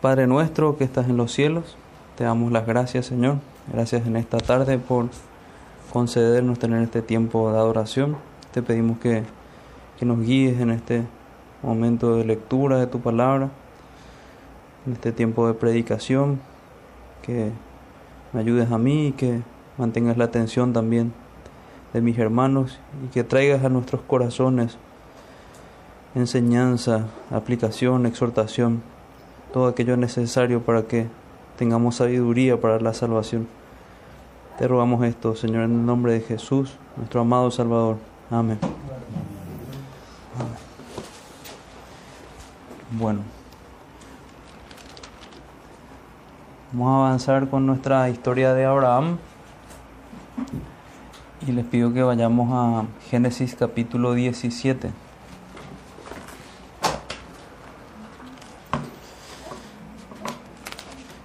[0.00, 1.76] Padre nuestro que estás en los cielos,
[2.16, 3.38] te damos las gracias, Señor.
[3.72, 5.08] Gracias en esta tarde por
[5.92, 8.16] concedernos tener este tiempo de adoración.
[8.52, 9.24] Te pedimos que,
[9.98, 11.04] que nos guíes en este
[11.62, 13.50] momento de lectura de tu palabra,
[14.86, 16.40] en este tiempo de predicación,
[17.22, 17.50] que
[18.32, 19.42] me ayudes a mí y que
[19.76, 21.12] mantengas la atención también
[21.92, 24.78] de mis hermanos y que traigas a nuestros corazones
[26.14, 28.82] enseñanza, aplicación, exhortación,
[29.52, 31.06] todo aquello necesario para que
[31.56, 33.48] tengamos sabiduría para la salvación.
[34.58, 37.96] Te rogamos esto, Señor, en el nombre de Jesús, nuestro amado Salvador.
[38.30, 38.58] Amén.
[42.92, 43.20] Bueno,
[46.72, 49.18] vamos a avanzar con nuestra historia de Abraham
[51.46, 54.90] y les pido que vayamos a Génesis capítulo 17.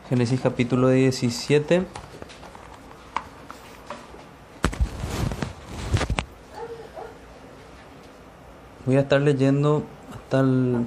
[0.09, 1.84] Génesis capítulo 17.
[8.85, 10.85] Voy a estar leyendo hasta el,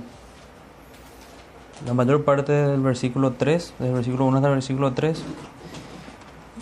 [1.84, 5.20] la mayor parte del versículo 3, del versículo 1 hasta el versículo 3.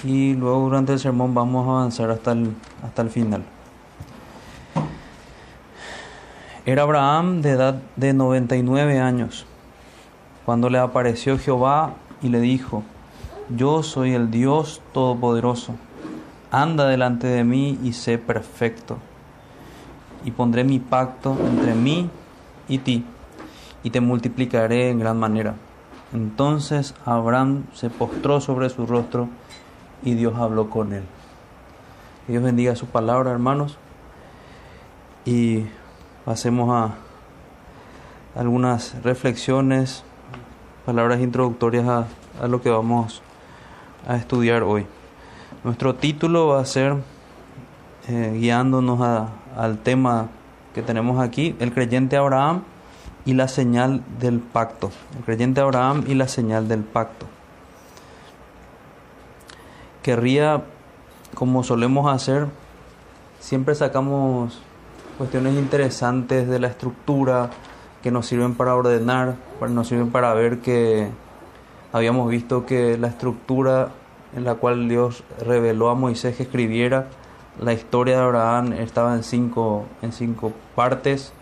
[0.05, 3.45] Y luego durante el sermón vamos a avanzar hasta el, hasta el final.
[6.65, 9.45] Era Abraham de edad de 99 años
[10.47, 12.83] cuando le apareció Jehová y le dijo,
[13.49, 15.75] Yo soy el Dios Todopoderoso,
[16.51, 18.99] anda delante de mí y sé perfecto,
[20.25, 22.11] y pondré mi pacto entre mí
[22.69, 23.05] y ti,
[23.83, 25.55] y te multiplicaré en gran manera.
[26.13, 29.29] Entonces Abraham se postró sobre su rostro
[30.03, 31.05] y Dios habló con él.
[32.29, 33.77] Dios bendiga su palabra, hermanos,
[35.25, 35.67] y
[36.25, 36.95] pasemos a
[38.35, 40.05] algunas reflexiones
[40.87, 42.07] palabras introductorias a,
[42.41, 43.21] a lo que vamos
[44.07, 44.87] a estudiar hoy.
[45.65, 46.95] Nuestro título va a ser,
[48.09, 50.29] eh, guiándonos a, al tema
[50.75, 52.63] que tenemos aquí, el creyente Abraham
[53.25, 54.93] y la señal del pacto.
[55.19, 57.27] El creyente Abraham y la señal del pacto.
[60.05, 60.63] Querría,
[61.35, 62.47] como solemos hacer,
[63.41, 64.63] siempre sacamos
[65.19, 67.51] cuestiones interesantes de la estructura,
[68.03, 69.37] que nos sirven para ordenar,
[69.69, 71.09] nos sirven para ver que
[71.93, 73.91] habíamos visto que la estructura
[74.35, 77.09] en la cual Dios reveló a Moisés que escribiera
[77.61, 81.33] la historia de Abraham estaba en cinco, en cinco partes.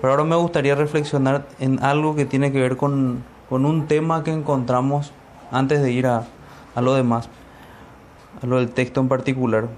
[0.00, 4.24] Pero ahora me gustaría reflexionar en algo que tiene que ver con, con un tema
[4.24, 5.12] que encontramos
[5.52, 6.24] antes de ir a,
[6.74, 7.28] a lo demás,
[8.42, 9.68] a lo del texto en particular.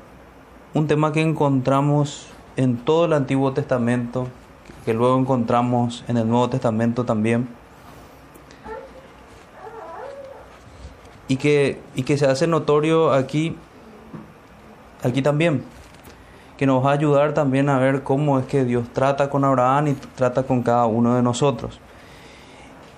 [0.74, 4.28] Un tema que encontramos en todo el Antiguo Testamento,
[4.84, 7.48] que luego encontramos en el Nuevo Testamento también.
[11.28, 13.56] Y que, y que se hace notorio aquí,
[15.02, 15.62] aquí también,
[16.58, 19.88] que nos va a ayudar también a ver cómo es que Dios trata con Abraham
[19.88, 21.80] y trata con cada uno de nosotros.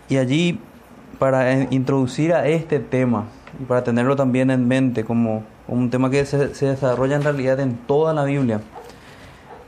[0.09, 0.59] Y allí,
[1.19, 3.25] para introducir a este tema
[3.61, 7.61] y para tenerlo también en mente como, un tema que se, se desarrolla en realidad
[7.61, 8.61] en toda la Biblia,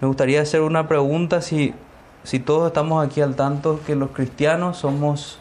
[0.01, 1.73] me gustaría hacer una pregunta si
[2.27, 5.39] si todos estamos aquí al tanto que los cristianos somos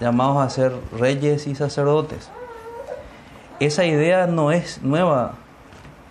[0.00, 2.30] llamados a ser reyes y sacerdotes.
[3.58, 5.34] Esa idea no es nueva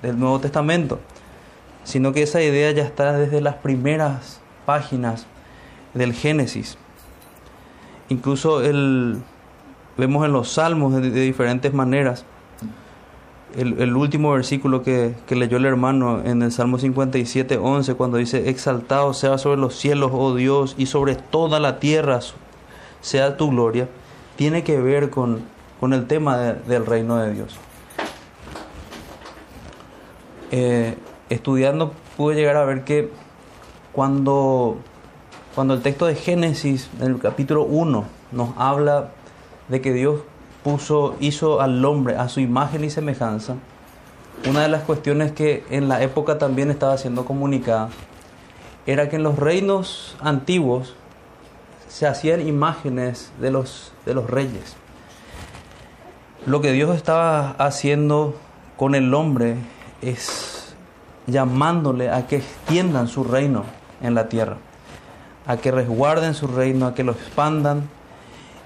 [0.01, 0.99] del Nuevo Testamento,
[1.85, 5.25] sino que esa idea ya está desde las primeras páginas
[5.93, 6.77] del Génesis.
[8.09, 9.21] Incluso el,
[9.97, 12.25] vemos en los salmos de diferentes maneras
[13.55, 19.13] el, último versículo que, leyó el hermano en el Salmo 57, 11, cuando dice, exaltado
[19.13, 22.19] sea sobre los cielos, oh Dios, y sobre toda la tierra
[23.01, 23.87] sea tu gloria,
[24.35, 25.41] tiene que ver con,
[25.79, 27.57] con el tema del reino de Dios.
[30.51, 30.95] Eh,
[31.29, 33.09] estudiando pude llegar a ver que
[33.91, 34.77] cuando,
[35.55, 39.09] cuando el texto de Génesis, en el capítulo 1, nos habla
[39.67, 40.21] de que Dios
[40.63, 43.55] puso, hizo al hombre a su imagen y semejanza,
[44.49, 47.89] una de las cuestiones que en la época también estaba siendo comunicada
[48.85, 50.95] era que en los reinos antiguos
[51.87, 54.75] se hacían imágenes de los, de los reyes.
[56.45, 58.35] Lo que Dios estaba haciendo
[58.75, 59.55] con el hombre
[60.01, 60.75] es
[61.27, 63.63] llamándole a que extiendan su reino
[64.01, 64.57] en la tierra,
[65.47, 67.89] a que resguarden su reino, a que lo expandan,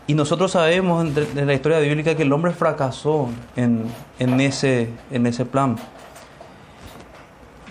[0.08, 3.28] y nosotros sabemos en la historia bíblica que el hombre fracasó
[3.58, 3.92] en,
[4.40, 5.78] ese, en ese plan.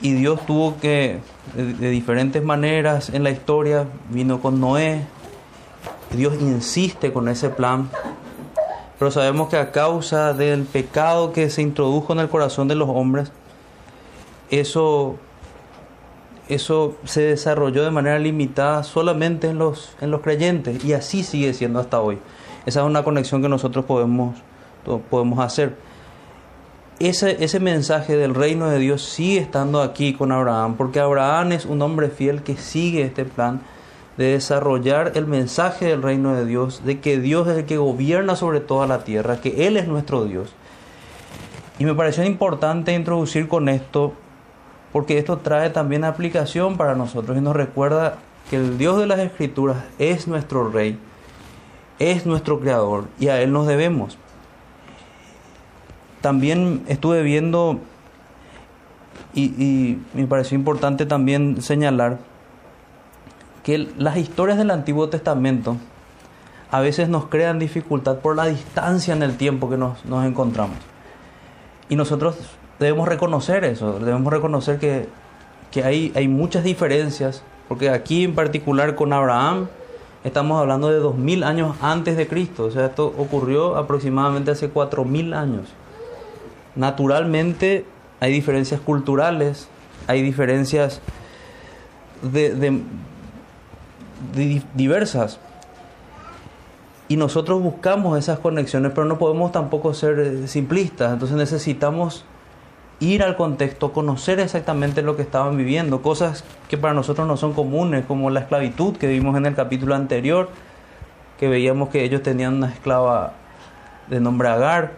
[0.02, 1.20] y Dios tuvo que,
[1.54, 5.06] de, diferentes maneras en la historia, vino con Noé,
[6.10, 7.88] Dios insiste con ese plan,
[8.98, 12.88] pero sabemos que a causa del pecado que se introdujo en el corazón de los
[12.90, 13.32] hombres,
[14.50, 15.16] eso,
[16.48, 21.54] eso se desarrolló de manera limitada solamente en los, en los creyentes y así sigue
[21.54, 22.18] siendo hasta hoy.
[22.66, 24.36] Esa es una conexión que nosotros podemos,
[25.10, 25.76] podemos hacer
[26.98, 31.66] ese, ese mensaje del reino de Dios sigue estando aquí con Abraham, porque Abraham es
[31.66, 33.60] un hombre fiel que sigue este plan
[34.16, 38.34] de desarrollar el mensaje del reino de Dios, de que Dios es el que gobierna
[38.34, 40.54] sobre toda la tierra, que Él es nuestro Dios.
[41.78, 44.14] Y me pareció importante introducir con esto,
[44.96, 48.16] porque esto trae también aplicación para nosotros y nos recuerda
[48.48, 50.98] que el Dios de las Escrituras es nuestro Rey,
[51.98, 54.16] es nuestro Creador y a Él nos debemos
[56.22, 57.78] también estuve viendo
[59.34, 62.18] y, me pareció importante también señalar
[63.62, 65.76] que las historias del Antiguo Testamento
[66.70, 70.78] a veces nos crean dificultad por la distancia en el tiempo que nos, encontramos.
[71.90, 75.08] Y nosotros debemos reconocer eso, debemos reconocer que,
[75.82, 79.66] hay, hay muchas diferencias, porque aquí en particular con Abraham
[80.24, 85.34] estamos hablando de 2000 años antes de Cristo, o sea, esto ocurrió aproximadamente hace 4000
[85.34, 85.68] años
[86.76, 87.84] naturalmente
[88.20, 89.68] hay diferencias culturales,
[90.06, 91.00] hay diferencias
[92.22, 92.82] de,
[94.74, 95.40] diversas.
[97.08, 101.12] Y nosotros buscamos esas conexiones, pero no podemos tampoco ser eh, simplistas.
[101.12, 102.24] Entonces necesitamos
[103.00, 107.52] ir al contexto, conocer exactamente lo que estaban viviendo, cosas que para nosotros no son
[107.52, 110.48] comunes, como la esclavitud que vimos en el capítulo anterior,
[111.38, 113.34] que veíamos que ellos tenían una esclava
[114.08, 114.92] de nombre Agar,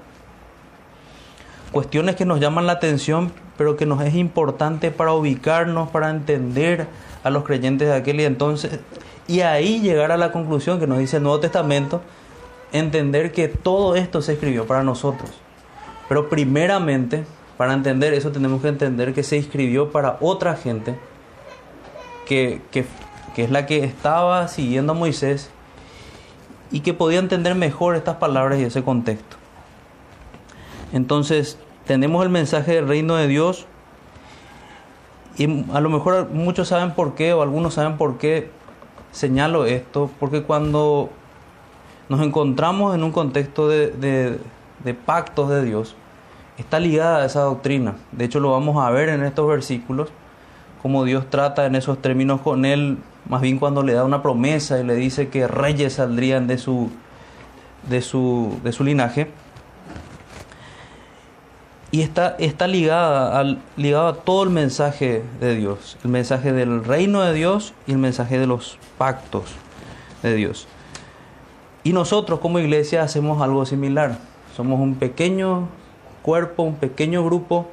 [1.72, 6.86] cuestiones que nos llaman la atención, pero que nos es importante para ubicarnos, para entender
[7.24, 8.78] a los creyentes de aquel y entonces,
[9.26, 12.00] y ahí llegar a la conclusión que nos dice el Nuevo Testamento,
[12.72, 15.30] entender que todo esto se escribió para nosotros.
[16.08, 17.24] Pero primeramente,
[17.58, 20.98] para entender eso, tenemos que entender que se escribió para otra gente,
[22.26, 22.86] que, que,
[23.34, 25.50] que es la que estaba siguiendo a Moisés
[26.70, 29.36] y que podía entender mejor estas palabras y ese contexto.
[30.92, 33.66] Entonces, tenemos el mensaje del reino de Dios
[35.36, 38.50] y a lo mejor muchos saben por qué o algunos saben por qué
[39.12, 41.10] señalo esto, porque cuando
[42.08, 44.38] nos encontramos en un contexto de,
[45.06, 45.94] pactos de Dios,
[46.58, 47.94] está ligada a esa doctrina.
[48.12, 50.10] De hecho, lo vamos a ver en estos versículos,
[50.82, 54.78] como Dios trata en esos términos con él, más bien cuando le da una promesa
[54.78, 56.90] y le dice que reyes saldrían de su,
[57.88, 59.30] de su, de su linaje
[61.90, 63.42] y está, está ligada
[63.76, 67.98] ligado a todo el mensaje de Dios, el mensaje del reino de Dios y el
[67.98, 69.44] mensaje de los pactos
[70.22, 70.68] de Dios.
[71.84, 74.18] Y nosotros como iglesia hacemos algo similar.
[74.54, 75.68] Somos un pequeño
[76.22, 77.66] cuerpo, un pequeño grupo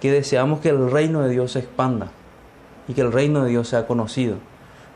[0.00, 2.08] que deseamos que el reino de Dios se expanda
[2.88, 4.36] y que el reino de Dios sea conocido.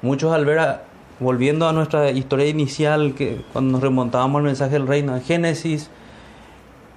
[0.03, 0.81] Muchos al ver,
[1.19, 5.91] volviendo a nuestra historia inicial, que cuando nos remontábamos al mensaje del reino de Génesis,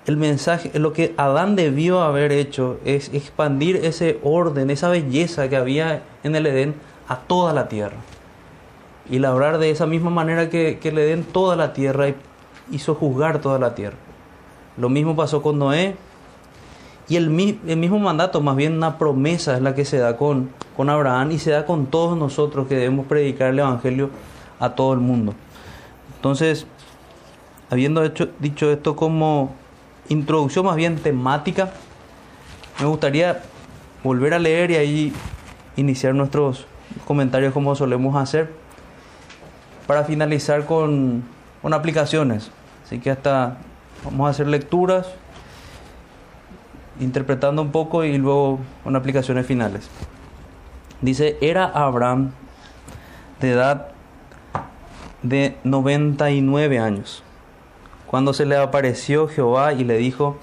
[0.06, 5.56] el mensaje, lo que Adán debió haber hecho es expandir ese orden, esa belleza que
[5.56, 6.76] había en el Edén
[7.08, 7.98] a toda la tierra.
[9.10, 12.16] Y labrar de esa misma manera que, que el Edén toda la tierra y
[12.72, 13.96] hizo juzgar toda la tierra.
[14.78, 15.96] Lo mismo pasó con Noé.
[17.10, 20.90] Y el, mismo mandato, más bien una promesa, es la que se da con, con
[20.90, 24.10] Abraham y se da con todos nosotros que debemos predicar el Evangelio
[24.60, 25.34] a todo el mundo.
[26.16, 26.66] Entonces,
[27.70, 28.02] habiendo
[28.40, 29.54] dicho esto como
[30.08, 31.72] introducción más bien temática,
[32.80, 33.42] me gustaría
[34.04, 35.14] volver a leer y ahí
[35.76, 36.66] iniciar nuestros
[37.06, 38.52] comentarios como solemos hacer
[39.88, 41.24] para finalizar con,
[41.62, 42.52] con aplicaciones.
[42.86, 43.58] Así que hasta
[44.04, 45.08] vamos a hacer lecturas,
[47.00, 49.90] interpretando un poco y luego con aplicaciones finales.
[51.02, 52.32] Dice, era Abraham
[53.40, 53.88] de edad
[55.22, 57.24] de 99 años
[58.14, 60.38] cuando se le apareció Jehová y le dijo,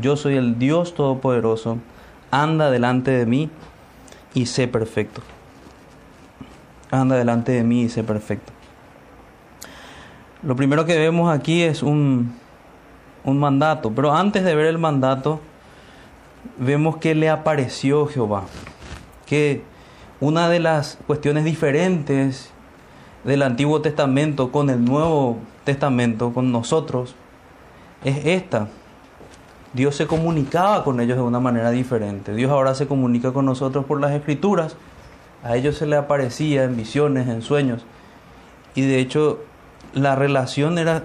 [0.00, 1.78] yo soy el Dios Todopoderoso,
[2.30, 3.50] anda delante de mí
[4.32, 5.22] y sé perfecto.
[6.92, 8.52] Anda delante de mí y sé perfecto.
[10.44, 12.32] Lo primero que vemos aquí es un,
[13.26, 15.40] un mandato, pero antes de ver el mandato,
[16.56, 18.44] vemos que le apareció Jehová.
[19.26, 19.62] Que
[20.20, 22.50] una de las cuestiones diferentes
[23.24, 27.14] del Antiguo Testamento con el Nuevo Testamento, con nosotros,
[28.04, 28.68] es esta.
[29.72, 32.34] Dios se comunicaba con ellos de una manera diferente.
[32.34, 34.76] Dios ahora se comunica con nosotros por las escrituras.
[35.42, 37.84] A ellos se les aparecía en visiones, en sueños.
[38.74, 39.40] Y de hecho
[39.92, 41.04] la relación era,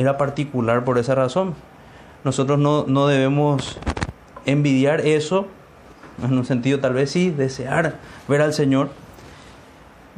[0.00, 1.54] era particular por esa razón.
[2.24, 3.78] Nosotros no, no debemos
[4.46, 5.46] envidiar eso,
[6.22, 7.96] en un sentido tal vez sí, desear
[8.28, 8.90] ver al Señor.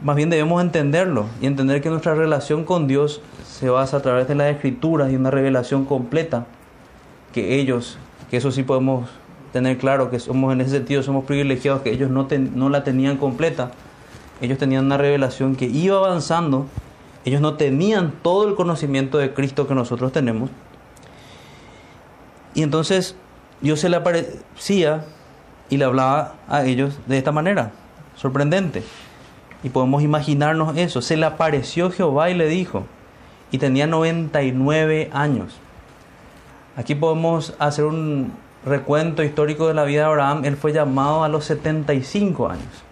[0.02, 4.26] Más bien debemos entenderlo y entender que nuestra relación con Dios se basa a través
[4.26, 6.46] de las escrituras y una revelación completa
[7.32, 7.98] que ellos,
[8.30, 9.08] que eso sí podemos
[9.52, 13.16] tener claro, que somos en ese sentido, somos privilegiados, que ellos no, no la tenían
[13.16, 13.70] completa.
[14.40, 16.66] Ellos tenían una revelación que iba avanzando,
[17.24, 20.50] ellos no tenían todo el conocimiento de Cristo que nosotros tenemos.
[22.54, 23.16] Y entonces
[23.60, 25.04] Dios se le aparecía
[25.70, 27.72] y le hablaba a ellos de esta manera,
[28.16, 28.82] sorprendente.
[29.62, 31.00] Y podemos imaginarnos eso.
[31.00, 32.84] Se le apareció Jehová y le dijo,
[33.52, 35.54] y tenía 99 años.
[36.76, 38.32] Aquí podemos hacer un
[38.64, 40.44] recuento histórico de la vida de Abraham.
[40.44, 42.82] Él fue llamado a los 75 años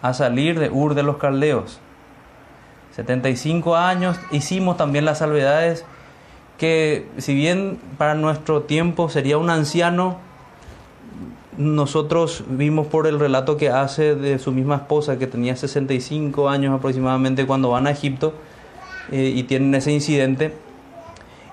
[0.00, 1.80] a salir de Ur de los Caldeos.
[2.96, 5.84] 75 años hicimos también las salvedades
[6.58, 10.18] que si bien para nuestro tiempo sería un anciano,
[11.56, 16.74] nosotros vimos por el relato que hace de su misma esposa, que tenía 65 años
[16.74, 18.34] aproximadamente cuando van a Egipto
[19.10, 20.54] eh, y tienen ese incidente,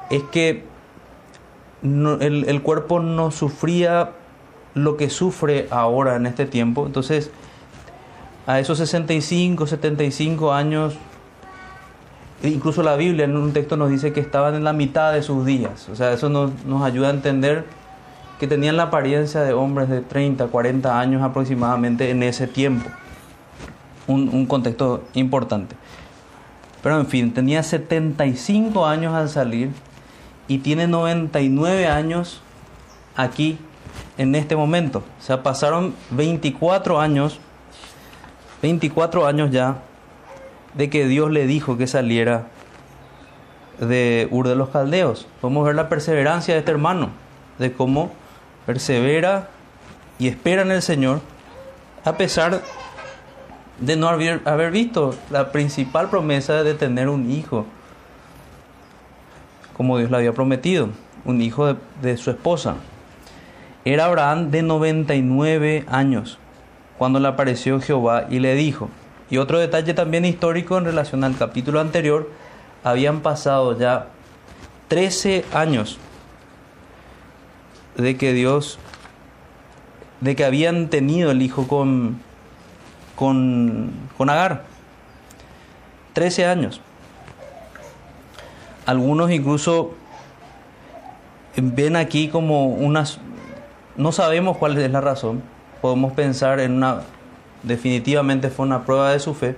[0.09, 0.63] es que
[1.83, 4.11] el, el cuerpo no sufría
[4.73, 6.85] lo que sufre ahora en este tiempo.
[6.85, 7.31] Entonces,
[8.47, 10.95] a esos 65, 75 años,
[12.43, 15.45] incluso la Biblia en un texto nos dice que estaban en la mitad de sus
[15.45, 15.87] días.
[15.89, 17.65] O sea, eso nos, nos ayuda a entender
[18.39, 22.89] que tenían la apariencia de hombres de 30, 40 años aproximadamente en ese tiempo.
[24.07, 25.75] Un, un contexto importante.
[26.81, 29.69] Pero en fin, tenía 75 años al salir
[30.47, 32.41] y tiene 99 años
[33.15, 33.59] aquí
[34.17, 35.03] en este momento.
[35.19, 37.39] O sea, pasaron 24 años,
[38.63, 39.77] 24 años ya
[40.73, 42.47] de que Dios le dijo que saliera
[43.79, 45.27] de Ur de los Caldeos.
[45.41, 47.09] Podemos ver la perseverancia de este hermano,
[47.57, 48.11] de cómo
[48.65, 49.49] persevera
[50.19, 51.21] y espera en el Señor,
[52.05, 52.61] a pesar
[53.79, 57.65] de no haber, haber visto la principal promesa de tener un hijo,
[59.75, 60.89] como Dios le había prometido,
[61.25, 62.75] un hijo de, de su esposa.
[63.83, 66.37] Era Abraham de 99 años
[66.99, 68.89] cuando le apareció Jehová y le dijo,
[69.31, 72.29] y otro detalle también histórico en relación al capítulo anterior,
[72.83, 74.07] habían pasado ya
[74.89, 75.97] 13 años
[77.95, 78.77] de que Dios,
[80.19, 82.19] de que habían tenido el hijo con,
[83.15, 84.63] con, con Agar.
[86.11, 86.81] 13 años.
[88.85, 89.93] Algunos incluso
[91.55, 93.19] ven aquí como unas...
[93.95, 95.41] No sabemos cuál es la razón.
[95.81, 97.03] Podemos pensar en una
[97.63, 99.55] definitivamente fue una prueba de su fe,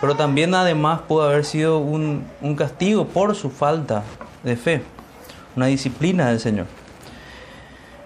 [0.00, 2.24] pero también además pudo haber sido un,
[2.56, 4.02] castigo por su falta
[4.42, 4.82] de fe,
[5.56, 6.66] una disciplina del Señor.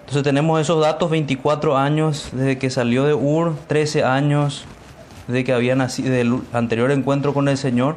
[0.01, 4.65] Entonces tenemos esos datos, 24 años desde que salió de Ur, 13 años
[5.27, 7.95] desde que había nacido del anterior encuentro con el Señor.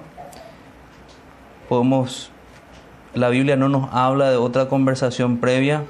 [1.69, 2.31] Podemos,
[3.13, 5.85] la Biblia no nos habla de otra conversación previa,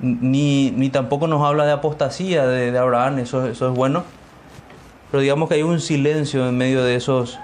[0.00, 4.04] ni, ni tampoco nos habla de apostasía de, de Abraham, eso, eso es bueno
[5.10, 7.38] pero digamos que hay un silencio en medio de esos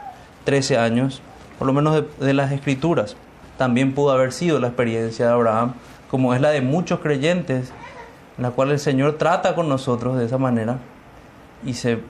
[0.44, 1.22] 13 años,
[1.58, 3.16] por lo menos de, las escrituras.
[3.56, 5.74] También pudo haber sido la experiencia de Abraham,
[6.10, 7.72] como es la de muchos creyentes,
[8.36, 10.78] en la cual el Señor trata con nosotros de esa manera
[11.64, 12.00] y, se,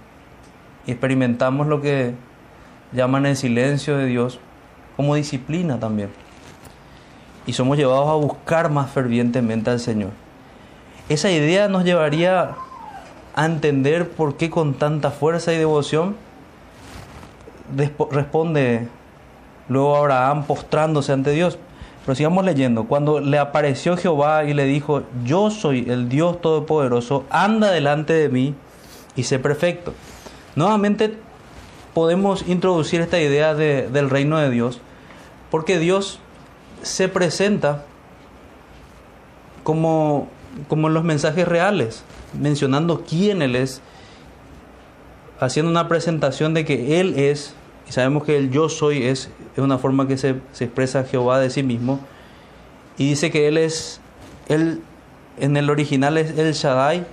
[0.87, 2.15] experimentamos lo que
[2.93, 4.41] llaman el silencio de Dios
[4.97, 6.11] como disciplina también.
[7.47, 10.11] Y somos llevados a buscar más fervientemente al Señor.
[11.09, 12.57] Esa idea nos llevaría
[13.35, 16.17] a entender por qué con tanta fuerza y devoción
[18.11, 18.89] responde
[19.69, 21.59] luego Abraham postrándose ante Dios.
[22.05, 22.85] Pero sigamos leyendo.
[22.85, 28.29] Cuando le apareció Jehová y le dijo, yo soy el Dios Todopoderoso, anda delante de
[28.29, 28.55] mí
[29.17, 29.95] y sé perfecto.
[30.55, 31.17] Nuevamente
[31.95, 34.81] podemos introducir esta idea del reino de Dios,
[35.51, 36.21] porque Dios
[36.83, 37.85] se presenta
[39.63, 40.29] como,
[40.69, 42.05] como en los mensajes reales
[42.39, 43.81] mencionando quién Él es,
[45.41, 47.55] haciendo una presentación de que Él es,
[47.89, 51.51] y sabemos que el yo soy es, es una forma que se, expresa Jehová de
[51.51, 52.01] sí mismo,
[52.97, 54.01] y dice que Él es,
[54.49, 54.83] Él
[55.39, 57.07] en el original es el Shaddai,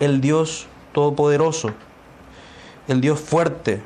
[0.00, 1.72] el Dios todopoderoso,
[2.88, 3.82] el Dios fuerte.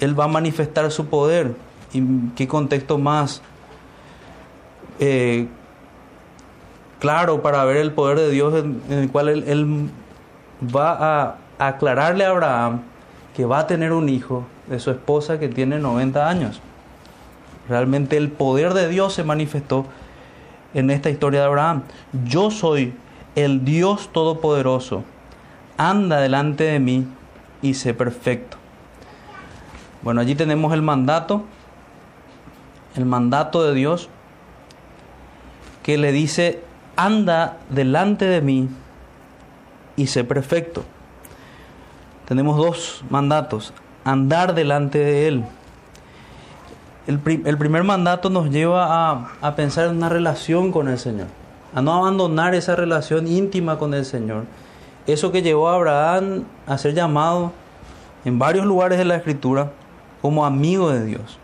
[0.00, 1.54] Él va a manifestar su poder.
[1.92, 2.02] ¿Y
[2.34, 3.42] qué contexto más
[4.98, 5.46] eh,
[7.02, 9.90] claro para ver el poder de Dios en, el cual él,
[10.64, 10.92] va
[11.26, 12.82] a aclararle a Abraham
[13.34, 16.60] que va a tener un hijo de su esposa que tiene 90 años.
[17.68, 19.84] Realmente el poder de Dios se manifestó
[20.74, 21.82] en esta historia de Abraham.
[22.24, 22.94] Yo soy
[23.34, 25.02] el Dios Todopoderoso.
[25.76, 27.08] Anda delante de mí
[27.62, 28.58] y sé perfecto.
[30.02, 31.42] Bueno, allí tenemos el mandato,
[32.94, 34.08] el mandato de Dios
[35.82, 36.62] que le dice,
[36.96, 38.68] anda delante de mí
[39.96, 40.84] y sé perfecto.
[42.26, 43.72] Tenemos dos mandatos,
[44.04, 45.44] andar delante de Él.
[47.06, 51.26] El, primer mandato nos lleva a, a pensar en una relación con el Señor,
[51.74, 54.44] a no abandonar esa relación íntima con el Señor.
[55.06, 57.52] Eso que llevó a Abraham a ser llamado
[58.24, 59.72] en varios lugares de la Escritura
[60.22, 61.38] como amigo de Dios.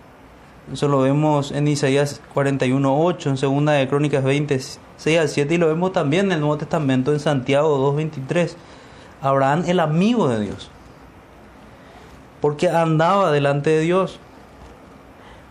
[0.72, 5.66] Eso lo vemos en Isaías 41.8, en Segunda de Crónicas 26 al 7 y lo
[5.66, 8.54] vemos también en el Nuevo Testamento en Santiago 2.23.
[9.22, 10.70] Abraham el amigo de Dios.
[12.42, 14.20] Porque andaba delante de Dios.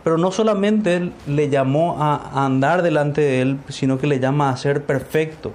[0.04, 4.58] Pero no solamente le llamó a andar delante de él, sino que le llama a
[4.58, 5.52] ser perfecto.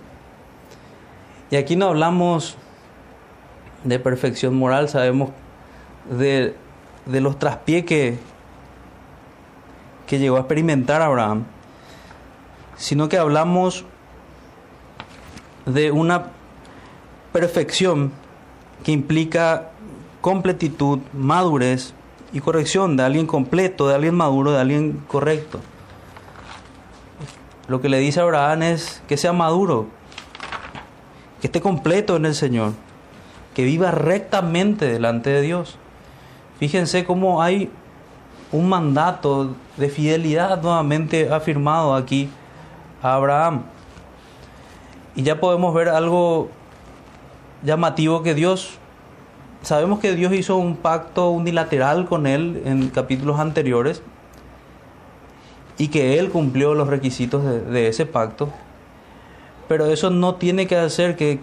[1.51, 2.57] Y aquí no hablamos
[3.85, 5.31] de perfección moral, sabemos
[6.11, 6.55] de,
[7.07, 8.19] de los traspiés que,
[10.13, 11.45] que llegó a experimentar Abraham,
[12.77, 13.87] sino que hablamos
[15.65, 16.25] de una
[17.33, 18.13] perfección
[18.85, 19.71] que implica
[20.21, 21.95] completitud, madurez
[22.31, 25.61] y corrección de alguien completo, de alguien maduro, de alguien correcto.
[27.67, 29.87] Lo que le dice Abraham es que sea maduro,
[31.41, 32.75] que esté completo en el Señor,
[33.55, 35.79] que viva rectamente delante de Dios.
[36.59, 37.71] Fíjense cómo hay
[38.53, 42.29] un mandato de fidelidad nuevamente afirmado aquí
[43.03, 43.63] a Abraham.
[45.17, 46.51] Y ya podemos ver algo
[47.63, 48.79] llamativo que Dios,
[49.63, 54.03] sabemos que Dios hizo un pacto unilateral con él en capítulos anteriores
[55.79, 58.51] y que él cumplió los requisitos de, de ese pacto,
[59.69, 61.41] pero eso no tiene que hacer que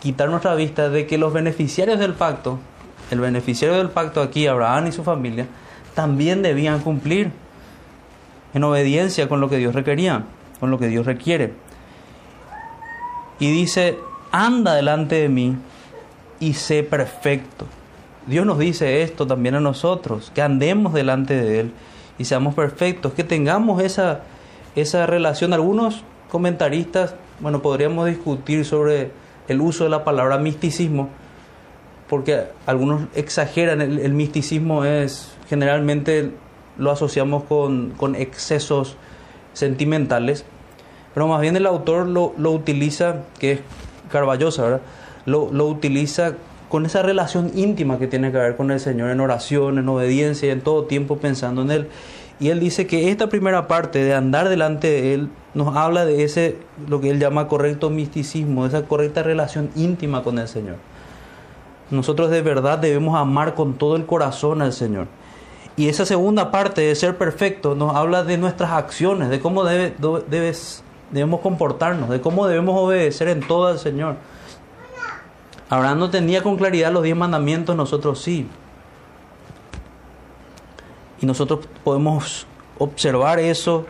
[0.00, 2.58] quitar nuestra vista de que los beneficiarios del pacto,
[3.10, 5.46] el beneficiario del pacto aquí, Abraham y su familia,
[5.94, 7.30] también debían cumplir
[8.54, 10.24] en obediencia con lo que Dios requería,
[10.60, 11.52] con lo que Dios requiere.
[13.38, 13.98] Y dice,
[14.30, 15.56] anda delante de mí
[16.40, 17.66] y sé perfecto.
[18.26, 21.72] Dios nos dice esto también a nosotros, que andemos delante de Él
[22.18, 24.20] y seamos perfectos, que tengamos esa,
[24.76, 25.52] esa relación.
[25.52, 29.10] Algunos comentaristas, bueno, podríamos discutir sobre
[29.48, 31.08] el uso de la palabra misticismo,
[32.08, 36.32] porque algunos exageran, el misticismo es generalmente
[36.78, 38.96] lo asociamos con, excesos
[39.52, 40.44] sentimentales,
[41.14, 43.60] pero más bien el autor lo, utiliza, que es
[44.10, 44.80] Carballosa, ¿verdad?
[45.26, 46.34] Lo, lo, utiliza
[46.68, 50.52] con esa relación íntima que tiene que ver con el Señor en oración, en obediencia
[50.52, 51.88] en todo tiempo pensando en Él.
[52.40, 56.24] Y él dice que esta primera parte de andar delante de Él nos habla de
[56.24, 56.56] ese,
[56.88, 60.76] lo que él llama correcto misticismo, esa correcta relación íntima con el Señor.
[61.92, 65.08] Nosotros de verdad debemos amar con todo el corazón al Señor.
[65.76, 69.94] Y esa segunda parte de ser perfecto nos habla de nuestras acciones, de cómo debe,
[70.28, 74.16] debes, debemos comportarnos, de cómo debemos obedecer en todo al Señor.
[75.68, 78.46] Abraham no tenía con claridad los diez mandamientos, nosotros sí.
[81.20, 82.46] Y nosotros podemos
[82.78, 83.84] observar eso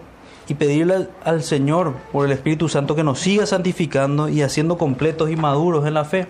[0.49, 5.31] y pedirle al Señor por el Espíritu Santo que nos siga santificando y haciendo completos
[5.31, 6.27] y maduros en la fe,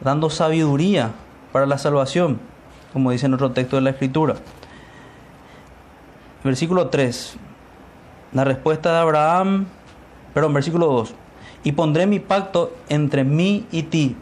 [0.00, 1.12] dando sabiduría
[1.52, 2.40] para la salvación
[2.92, 4.36] como dice en otro texto de la Escritura.
[6.42, 7.36] Versículo 3.
[8.32, 9.66] La respuesta de Abraham,
[10.34, 11.14] perdón, versículo 2.
[11.64, 14.16] Y pondré mi pacto entre mí y ti.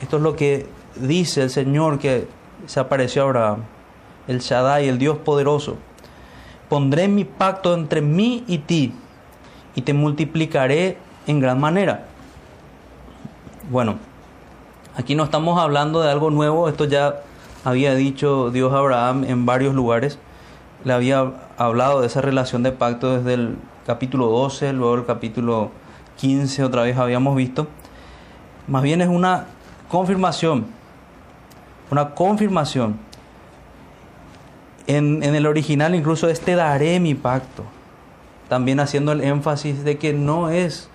[0.00, 2.28] Esto es lo que dice el Señor que
[2.66, 3.64] se apareció a Abraham,
[4.28, 5.76] el Shaddai, el Dios poderoso.
[6.68, 8.92] Pondré mi pacto entre mí y ti
[9.74, 12.06] y te multiplicaré en gran manera.
[13.70, 13.96] Bueno,
[15.00, 17.22] aquí no estamos hablando de algo nuevo, esto ya
[17.64, 20.18] había dicho Dios a Abraham en varios lugares.
[20.84, 25.70] Le había hablado de esa relación de pacto desde el capítulo 12, luego el capítulo
[26.18, 27.66] 15 otra vez habíamos visto.
[28.66, 29.46] Más bien es una
[29.88, 30.66] confirmación,
[31.90, 32.98] una confirmación.
[34.86, 37.64] En, en el original incluso es te daré mi pacto.
[38.50, 40.89] También haciendo el énfasis de que no es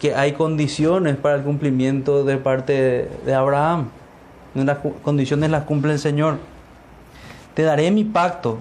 [0.00, 3.88] que hay condiciones para el cumplimiento de parte de Abraham
[4.64, 6.38] las condiciones las cumple el Señor.
[7.54, 8.58] Te daré mi pacto.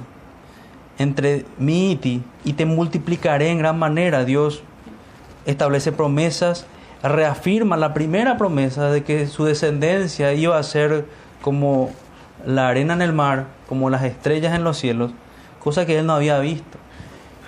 [0.97, 4.23] entre mí y ti, y te multiplicaré en gran manera.
[4.23, 4.63] Dios
[5.45, 6.65] establece promesas,
[7.03, 11.05] reafirma la primera promesa de que su descendencia iba a ser
[11.41, 11.91] como
[12.45, 15.11] la arena en el mar, como las estrellas en los cielos,
[15.61, 16.77] cosa que él no había visto.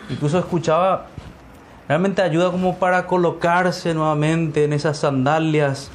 [0.09, 1.05] Incluso escuchaba,
[1.87, 5.89] realmente ayuda como para colocarse nuevamente en esas sandalias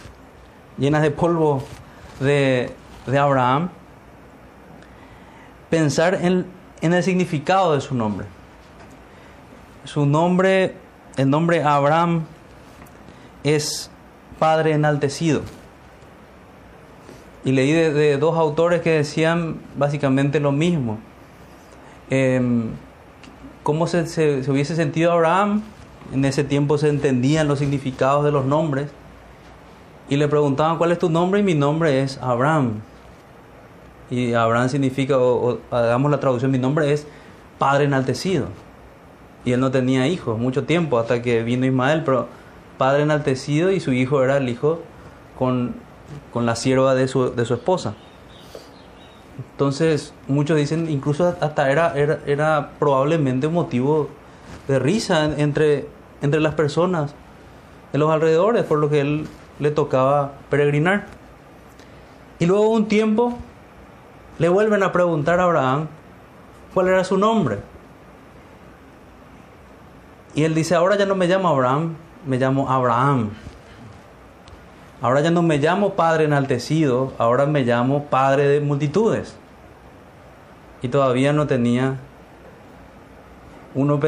[0.79, 1.63] llenas de polvo
[2.21, 2.73] de,
[3.07, 3.71] de Abraham,
[5.71, 6.47] pensar en,
[6.81, 8.27] en el significado de su nombre.
[9.85, 10.75] Su nombre,
[11.17, 12.25] el nombre Abraham,
[13.45, 13.91] es
[14.39, 15.43] Padre enaltecido.
[17.45, 20.99] Y leí de, dos autores que decían básicamente lo mismo.
[22.11, 22.71] Em,
[23.63, 25.63] ¿Cómo se, se, hubiese sentido Abraham?
[26.13, 28.91] En ese tiempo se entendían los significados de los nombres.
[30.09, 31.41] Y le preguntaban, ¿cuál es tu nombre?
[31.41, 32.81] Y mi nombre es Abraham.
[34.11, 37.07] Y Abraham significa, o, hagamos la traducción, mi nombre es
[37.59, 38.47] Padre enaltecido.
[39.45, 42.29] Y él no tenía hijos mucho tiempo hasta que vino Ismael, pero
[42.79, 44.81] Padre enaltecido y su hijo era el hijo
[45.39, 45.75] con
[46.33, 47.95] con la sierva de su, de su esposa.
[49.53, 54.09] Entonces, muchos dicen, incluso hasta era, era, era probablemente un motivo
[54.69, 55.87] de risa entre,
[56.23, 57.15] entre las personas
[57.93, 61.07] de los alrededores, por lo que él le tocaba peregrinar.
[62.39, 63.37] Y luego un tiempo
[64.39, 65.89] le vuelven a preguntar a Abraham
[66.73, 67.59] cuál era su nombre.
[70.35, 71.95] Y él dice, ahora ya no me llamo Abraham,
[72.27, 73.31] me llamo Abraham.
[75.03, 79.37] Ahora ya no me llamo Padre enaltecido, ahora me llamo Padre de multitudes.
[80.81, 81.99] Y todavía no tenía...
[83.75, 83.99] Uno,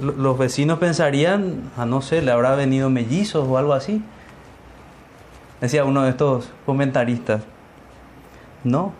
[0.00, 4.02] los vecinos pensarían, a no sé, le habrá venido mellizos o algo así.
[5.60, 7.42] Decía uno de estos comentaristas.
[8.64, 8.92] No.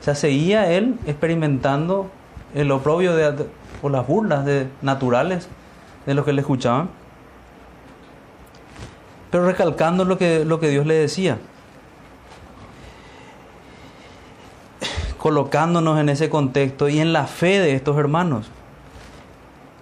[0.00, 2.10] O sea, seguía él experimentando
[2.54, 3.46] el oprobio de,
[3.82, 5.48] o las burlas de, naturales
[6.06, 6.88] de los que le escuchaban
[9.30, 11.38] pero recalcando lo que, lo que Dios le decía.
[15.18, 18.50] Colocándonos en ese contexto y en la fe de estos hermanos,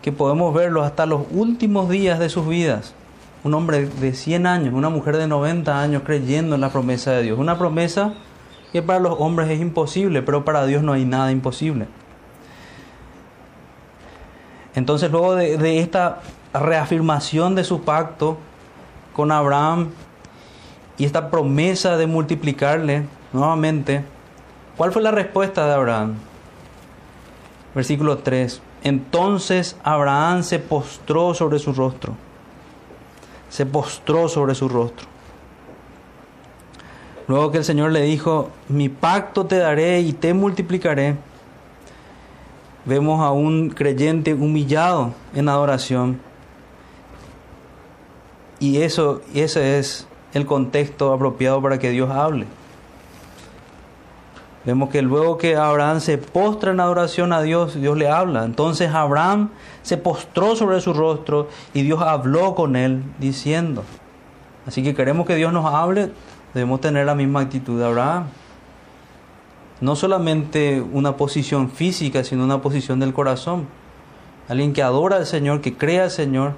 [0.06, 2.94] que podemos verlos hasta los últimos días de sus vidas.
[3.42, 7.24] Un hombre de 100 años, una mujer de 90 años creyendo en la promesa de
[7.24, 7.40] Dios.
[7.40, 8.14] Una promesa
[8.72, 11.88] que para los hombres es imposible, pero para Dios no hay nada imposible.
[14.76, 16.20] Entonces luego de, de esta
[16.54, 18.38] reafirmación de su pacto,
[19.12, 19.88] con Abraham
[20.98, 24.04] y esta promesa de multiplicarle nuevamente,
[24.76, 26.14] ¿cuál fue la respuesta de Abraham?
[27.76, 28.62] Versículo 3.
[28.82, 32.14] Entonces Abraham se postró sobre su rostro.
[33.50, 35.06] Se postró sobre su rostro.
[37.28, 41.16] Luego que el Señor le dijo, mi pacto te daré y te multiplicaré.
[42.86, 46.18] Vemos a un creyente humillado en adoración
[48.58, 52.46] y eso, ese es el contexto apropiado para que Dios hable.
[54.66, 58.44] Vemos que luego que Abraham se postra en adoración a Dios, Dios le habla.
[58.44, 59.50] Entonces Abraham
[59.82, 63.84] se postró sobre su rostro y Dios habló con él diciendo.
[64.66, 66.10] Así que queremos que Dios nos hable,
[66.52, 68.24] debemos tener la misma actitud de Abraham.
[69.80, 73.68] No solamente una posición física, sino una posición del corazón.
[74.48, 76.54] Alguien que adora al Señor, que crea al Señor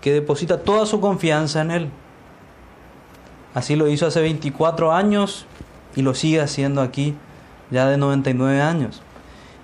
[0.00, 1.90] que deposita toda su confianza en Él.
[3.54, 5.46] Así lo hizo hace 24 años
[5.98, 7.16] y lo sigue haciendo aquí
[7.72, 9.02] ya de 99 años.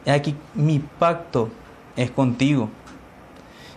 [0.04, 1.48] Y aquí mi pacto
[1.94, 2.70] es contigo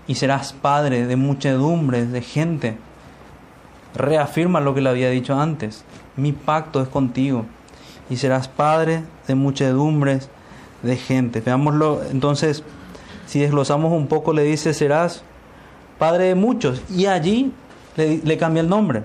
[0.08, 2.78] y serás padre de muchedumbres de gente.
[3.94, 5.84] Reafirma lo que le había dicho antes.
[6.16, 7.46] Mi pacto es contigo
[8.10, 10.28] y serás padre de muchedumbres
[10.82, 11.42] de gente.
[11.42, 12.64] Veámoslo entonces,
[13.28, 15.22] si desglosamos un poco, le dice, serás
[16.00, 16.82] padre de muchos.
[16.90, 17.54] Y allí
[17.98, 19.04] le, cambia el nombre.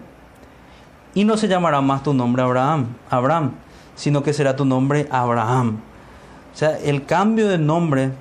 [1.14, 3.53] Y no se llamará más tu nombre Abraham, Abraham,
[3.94, 5.81] sino que será tu nombre Abraham.
[6.55, 8.12] O sea, el cambio de nombre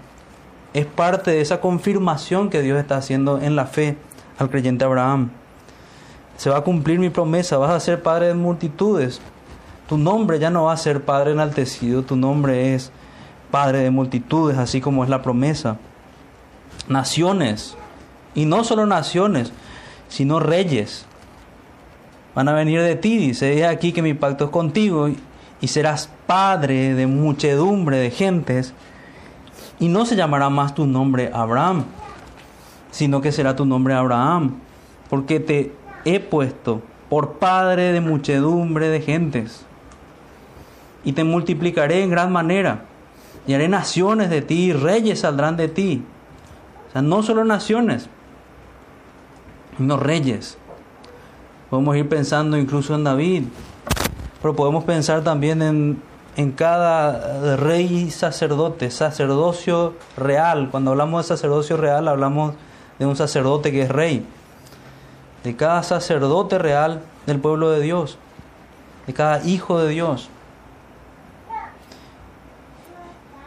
[0.74, 3.98] es parte de esa confirmación que Dios está haciendo en la fe
[4.38, 5.32] al creyente Abraham.
[6.38, 9.22] Se va a cumplir mi promesa, vas a ser padre de multitudes.
[9.88, 12.92] Tu nombre ya no va a ser padre enaltecido, tu nombre es
[13.52, 15.78] padre de multitudes, así como es la promesa.
[16.88, 17.76] Naciones,
[18.34, 19.52] y no solo naciones,
[20.08, 21.06] sino reyes.
[22.34, 25.10] Van a venir de ti, dice, aquí que mi pacto es contigo
[25.60, 28.74] y serás padre de muchedumbre de gentes.
[29.80, 31.86] Y no se llamará más tu nombre Abraham,
[32.92, 34.56] sino que será tu nombre Abraham,
[35.10, 35.74] porque te
[36.06, 39.66] he puesto por padre de muchedumbre de gentes.
[41.04, 42.86] Y te multiplicaré en gran manera
[43.48, 46.04] y haré naciones de ti, y reyes saldrán de ti.
[46.88, 48.08] O sea, no solo naciones,
[49.80, 50.58] no reyes.
[51.72, 53.44] Podemos ir pensando incluso en David,
[54.42, 56.02] pero podemos pensar también en,
[56.36, 60.68] en cada rey y sacerdote, sacerdocio real.
[60.70, 62.56] Cuando hablamos de sacerdocio real, hablamos
[63.00, 64.26] de un sacerdote que es rey,
[65.46, 68.18] de cada sacerdote real del pueblo de Dios,
[69.08, 70.30] de cada hijo de Dios.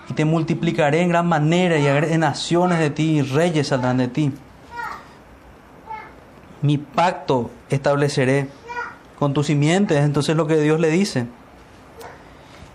[0.09, 4.09] Y te multiplicaré en gran manera y haré naciones de ti y reyes saldrán de
[4.09, 4.33] ti.
[6.65, 8.49] Mi pacto estableceré
[9.19, 10.03] con tus simientes.
[10.03, 11.27] Entonces lo que Dios le dice.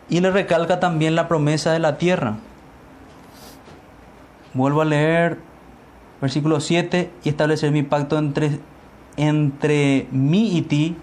[0.10, 2.36] Y le recalca también la promesa de la tierra.
[4.54, 5.40] Vuelvo a leer
[6.22, 8.60] versículo 7 y establecer mi pacto entre,
[9.18, 10.96] entre mí y ti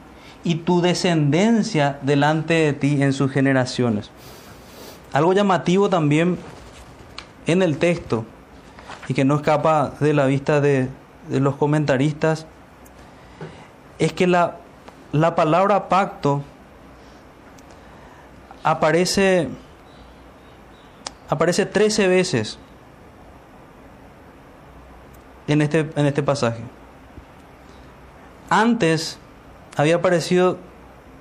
[0.44, 4.12] y tu descendencia delante de ti en sus generaciones.
[5.12, 6.38] Algo llamativo también
[7.48, 8.24] en el texto
[9.08, 10.88] y que no escapa de la vista de,
[11.28, 12.46] de los comentaristas
[13.98, 14.58] es que la,
[15.12, 16.42] la palabra pacto
[18.62, 19.48] aparece,
[21.28, 22.58] aparece 13 veces
[25.46, 26.60] en este, en este pasaje.
[28.50, 29.18] Antes
[29.76, 30.58] había aparecido,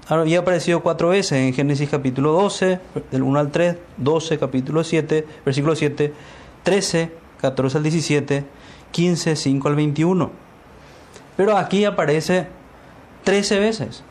[0.08, 2.80] había aparecido cuatro veces en Génesis capítulo 12,
[3.12, 6.14] del 1 al 3, 12, capítulo 7, versículo 7,
[6.64, 7.12] 13,
[7.42, 8.46] 14 al 17,
[8.92, 10.32] 15, 5 al 21.
[11.38, 12.48] Pero aquí aparece
[13.26, 14.04] 13 veces.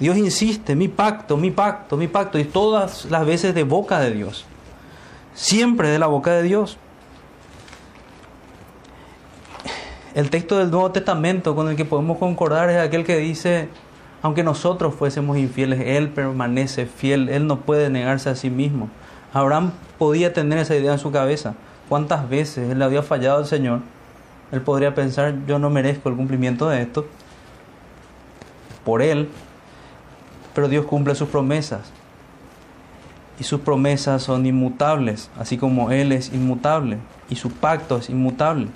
[0.00, 4.12] Dios insiste, mi pacto, mi pacto, mi pacto, y todas las veces de boca de
[4.12, 4.44] Dios.
[5.34, 6.78] Siempre de la boca de Dios.
[10.14, 13.68] El texto del Nuevo Testamento con el que podemos concordar es aquel que dice,
[14.22, 18.88] aunque nosotros fuésemos infieles, Él permanece fiel, Él no puede negarse a sí mismo.
[19.32, 21.54] Abraham podía tener esa idea en su cabeza.
[21.88, 23.80] ¿Cuántas veces él había fallado al Señor?
[24.52, 27.06] Él podría pensar, yo no merezco el cumplimiento de esto
[28.88, 29.28] por Él,
[30.54, 31.92] pero Dios cumple sus promesas.
[33.38, 36.96] Y sus promesas son inmutables, así como Él es inmutable
[37.28, 38.68] y su pacto es inmutable.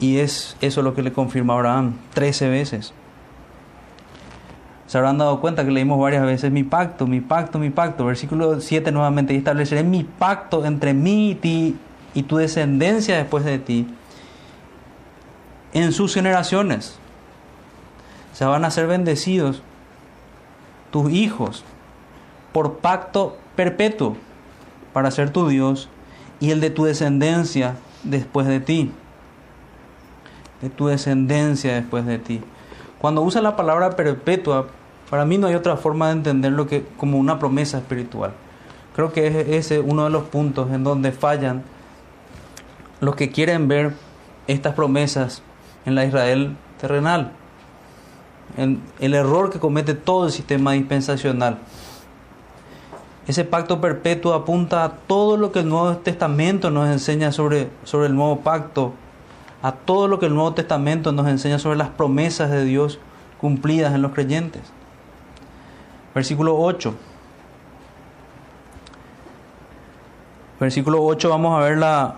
[0.00, 2.92] Y es eso lo que le confirma Abraham 13 veces.
[4.88, 8.04] Se habrán dado cuenta que leímos varias veces mi pacto, mi pacto, mi pacto.
[8.04, 11.76] Versículo 7 nuevamente, y estableceré mi pacto entre mí y ti
[12.12, 13.86] y tu descendencia después de ti
[15.72, 16.98] en sus generaciones.
[18.32, 19.62] Se van a ser bendecidos
[20.90, 21.64] tus hijos
[22.52, 24.16] por pacto perpetuo
[24.92, 25.88] para ser tu Dios
[26.40, 28.92] y el de tu descendencia después de ti
[30.62, 32.40] de tu descendencia después de ti.
[32.98, 34.68] Cuando usa la palabra perpetua,
[35.10, 38.32] para mí no hay otra forma de entenderlo que como una promesa espiritual.
[38.94, 41.64] Creo que es ese uno de los puntos en donde fallan
[43.00, 43.92] los que quieren ver
[44.46, 45.42] estas promesas
[45.84, 47.32] en la Israel terrenal.
[48.56, 51.58] El error que comete todo el sistema dispensacional.
[53.26, 58.08] Ese pacto perpetuo apunta a todo lo que el Nuevo Testamento nos enseña sobre, sobre
[58.08, 58.94] el nuevo pacto
[59.62, 62.98] a todo lo que el Nuevo Testamento nos enseña sobre las promesas de Dios
[63.40, 64.62] cumplidas en los creyentes.
[66.14, 66.94] Versículo 8.
[70.58, 72.16] Versículo 8 vamos a ver la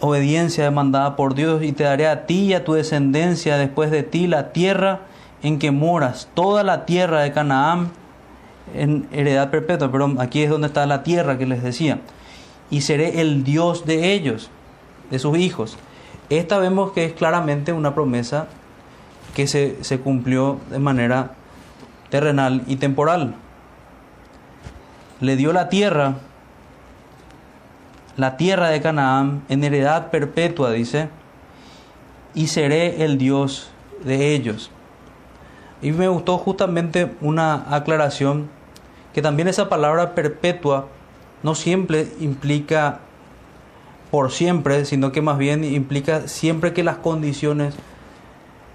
[0.00, 4.02] obediencia demandada por Dios y te daré a ti y a tu descendencia después de
[4.02, 5.00] ti la tierra
[5.42, 7.90] en que moras, toda la tierra de Canaán
[8.74, 12.00] en heredad perpetua, pero aquí es donde está la tierra que les decía,
[12.70, 14.50] y seré el Dios de ellos,
[15.10, 15.76] de sus hijos
[16.30, 18.46] esta vemos que es claramente una promesa
[19.34, 21.32] que se, se cumplió de manera
[22.08, 23.34] terrenal y temporal.
[25.20, 26.14] Le dio la tierra,
[28.16, 31.08] la tierra de Canaán, en heredad perpetua, dice,
[32.32, 33.72] y seré el Dios
[34.04, 34.70] de ellos.
[35.82, 38.48] Y me gustó justamente una aclaración
[39.14, 40.86] que también esa palabra perpetua
[41.42, 43.00] no siempre implica
[44.10, 47.74] por siempre, sino que más bien implica siempre que las condiciones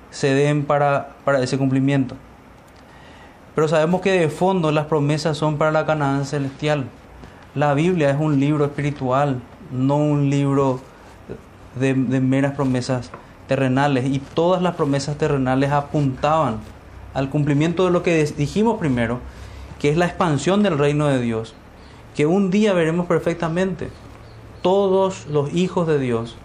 [0.09, 2.15] se den para, para ese cumplimiento.
[3.53, 6.85] Pero sabemos que de fondo las promesas son para la Canaán celestial.
[7.53, 9.41] La Biblia es un libro espiritual,
[9.71, 10.81] no un libro
[11.75, 13.11] de, de meras promesas
[13.47, 14.05] terrenales.
[14.05, 16.59] Y todas las promesas terrenales apuntaban
[17.15, 19.19] al cumplimiento de lo que dijimos primero,
[19.79, 21.55] que es la expansión del reino de Dios,
[22.15, 23.89] que un día veremos perfectamente
[24.61, 26.35] todos los hijos de Dios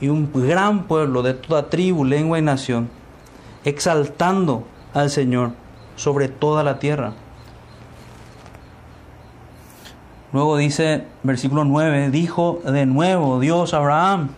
[0.00, 2.88] y un gran pueblo de toda tribu, lengua y nación,
[3.64, 5.52] exaltando al Señor
[5.96, 7.14] sobre toda la tierra.
[10.32, 14.28] Luego dice, versículo 9, dijo de nuevo Dios Abraham,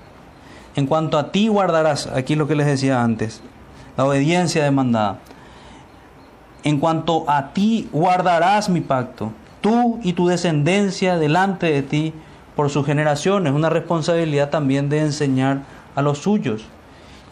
[0.76, 3.42] en cuanto a ti guardarás, aquí lo que les decía antes,
[3.96, 5.18] la obediencia demandada.
[6.62, 12.14] En cuanto a ti guardarás mi pacto, tú y tu descendencia delante de ti
[12.56, 13.52] por sus generaciones.
[13.52, 15.62] Una responsabilidad también de enseñar
[15.94, 16.66] a los suyos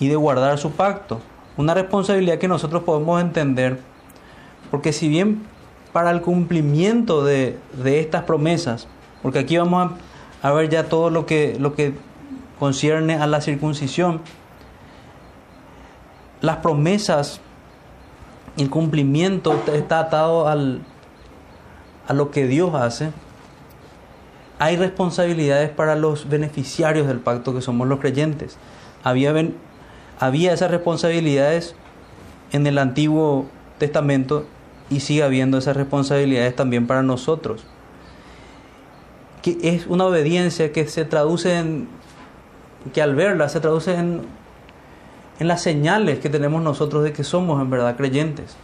[0.01, 1.21] y de guardar su pacto.
[1.57, 3.81] Una responsabilidad que nosotros podemos entender,
[4.71, 5.43] porque si bien
[5.93, 8.87] para el cumplimiento de, estas promesas,
[9.23, 9.93] porque aquí vamos
[10.43, 11.95] a, a, ver ya todo lo que, lo que
[12.59, 14.21] concierne a la circuncisión,
[16.41, 17.41] las promesas,
[18.59, 20.81] el cumplimiento está atado al,
[22.07, 23.13] a lo que Dios hace.
[24.59, 28.59] Hay responsabilidades para los beneficiarios del pacto que somos los creyentes.
[29.05, 29.33] Había,
[30.19, 31.77] había esas responsabilidades
[32.51, 33.47] en el Antiguo
[33.79, 34.47] Testamento
[34.91, 37.65] y sigue habiendo esas responsabilidades también para nosotros.
[39.43, 41.89] Que es una obediencia que se traduce en,
[42.93, 44.23] que al verla se traduce en,
[45.39, 48.57] en las señales que tenemos nosotros de que somos en verdad creyentes,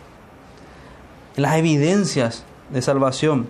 [1.36, 3.46] en las evidencias de salvación.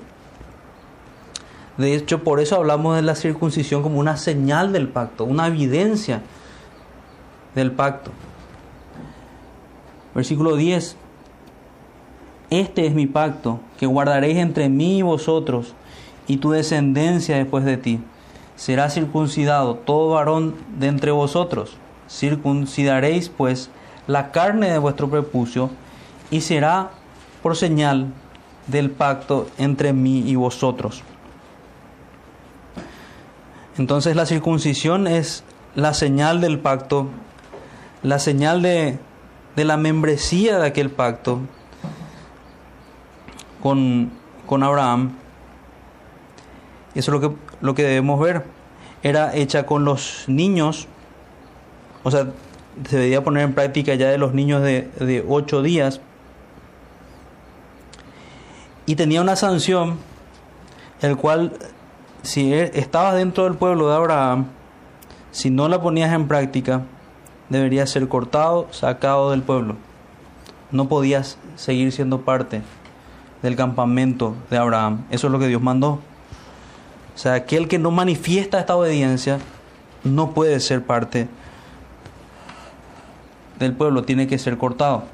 [1.76, 6.22] De hecho, por eso hablamos de la circuncisión como una señal del pacto, una evidencia
[7.54, 8.12] del pacto.
[10.14, 10.96] Versículo 10.
[12.50, 15.74] Este es mi pacto que guardaréis entre mí y vosotros
[16.28, 18.00] y tu descendencia después de ti.
[18.54, 21.76] Será circuncidado todo varón de entre vosotros.
[22.08, 23.70] Circuncidaréis pues
[24.06, 25.70] la carne de vuestro prepucio
[26.30, 26.90] y será
[27.42, 28.12] por señal
[28.66, 31.02] del pacto entre mí y vosotros.
[33.76, 37.08] Entonces la circuncisión es la señal del pacto,
[38.02, 38.98] la señal de,
[39.56, 41.40] de la membresía de aquel pacto
[43.62, 44.12] con,
[44.46, 45.16] con Abraham.
[46.94, 48.44] Eso es lo que, lo que debemos ver.
[49.02, 50.86] Era hecha con los niños,
[52.04, 52.28] o sea,
[52.88, 56.00] se debía poner en práctica ya de los niños de, de ocho días.
[58.86, 59.96] Y tenía una sanción,
[61.00, 61.52] el cual,
[62.22, 64.46] si e, estabas dentro del pueblo de Abraham,
[65.32, 66.82] si no la ponías en práctica,
[67.48, 69.76] debería ser cortado, sacado del pueblo.
[70.70, 72.62] No podías seguir siendo parte
[73.42, 75.04] del campamento de Abraham.
[75.10, 76.00] Eso es lo que Dios mandó.
[77.14, 79.38] O sea, aquel que no manifiesta esta obediencia
[80.02, 81.28] no puede ser parte
[83.64, 85.04] del pueblo, tiene que ser cortado.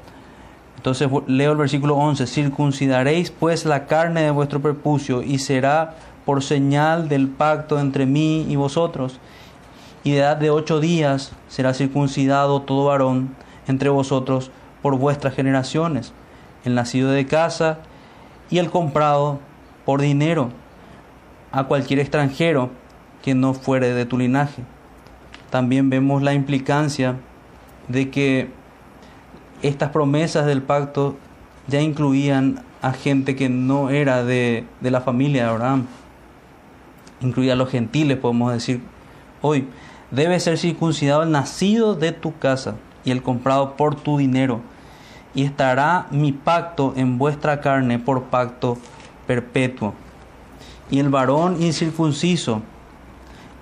[0.77, 6.43] Entonces leo el versículo 11, circuncidaréis pues la carne de vuestro prepucio y será por
[6.43, 9.19] señal del pacto entre mí y vosotros.
[10.03, 13.35] Y de edad de ocho días será circuncidado todo varón
[13.67, 14.49] entre vosotros
[14.81, 16.13] por vuestras generaciones,
[16.65, 17.79] el nacido de casa
[18.49, 19.39] y el comprado
[19.85, 20.49] por dinero
[21.51, 22.71] a cualquier extranjero
[23.21, 24.63] que no fuere de tu linaje.
[25.51, 27.17] También vemos la implicancia
[27.91, 28.49] de que
[29.61, 31.17] estas promesas del pacto
[31.67, 35.85] ya incluían a gente que no era de, de la familia de Abraham,
[37.21, 38.81] incluía a los gentiles, podemos decir
[39.41, 39.67] hoy.
[40.09, 42.75] Debe ser circuncidado el nacido de tu casa
[43.05, 44.61] y el comprado por tu dinero
[45.33, 48.77] y estará mi pacto en vuestra carne por pacto
[49.27, 49.93] perpetuo.
[50.89, 52.61] Y el varón incircunciso,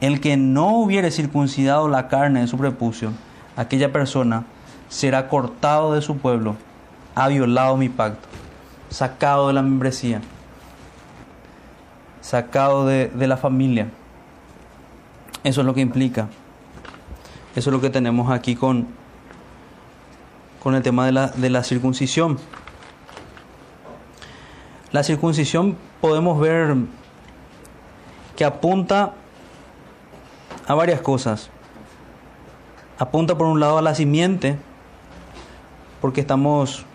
[0.02, 3.12] el que no hubiere circuncidado la carne de su prepucio,
[3.60, 4.46] aquella persona
[4.88, 6.56] será cortado de su pueblo,
[7.14, 8.26] ha violado mi pacto,
[8.90, 10.22] sacado de la membresía,
[12.22, 13.90] sacado de, la familia.
[15.44, 16.30] Eso es lo que implica.
[17.54, 18.88] Eso es lo que tenemos aquí con,
[20.64, 22.40] con el tema de la, de la circuncisión.
[24.94, 26.78] La circuncisión podemos ver
[28.38, 29.16] que apunta
[30.66, 31.50] a varias cosas.
[33.00, 34.58] Apunta por un lado a la simiente,
[36.02, 36.86] porque estamos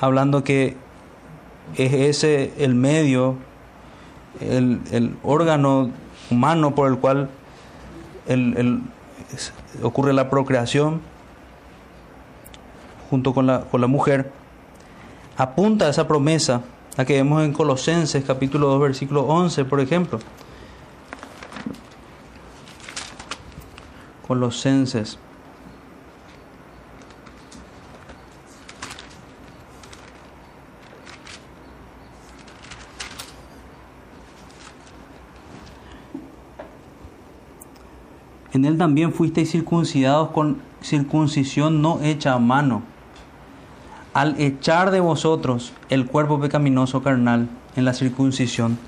[0.00, 0.76] hablando que
[1.76, 3.36] es ese el medio,
[4.40, 5.90] el, el órgano
[6.30, 7.30] humano por el cual
[8.26, 8.82] el,
[9.82, 11.00] ocurre la procreación
[13.08, 14.32] junto con la, con la mujer,
[15.36, 16.62] apunta a esa promesa,
[16.96, 20.18] la que vemos en Colosenses capítulo 2 versículo 11, por ejemplo.
[24.26, 25.18] Colosenses.
[38.52, 42.82] En él también fuisteis circuncidados con circuncisión no hecha a mano
[44.14, 48.78] al echar de vosotros el cuerpo pecaminoso carnal en la circuncisión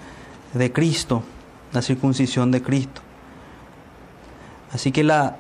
[0.54, 1.22] de Cristo,
[1.72, 3.02] la circuncisión de Cristo.
[4.72, 5.36] Así que la,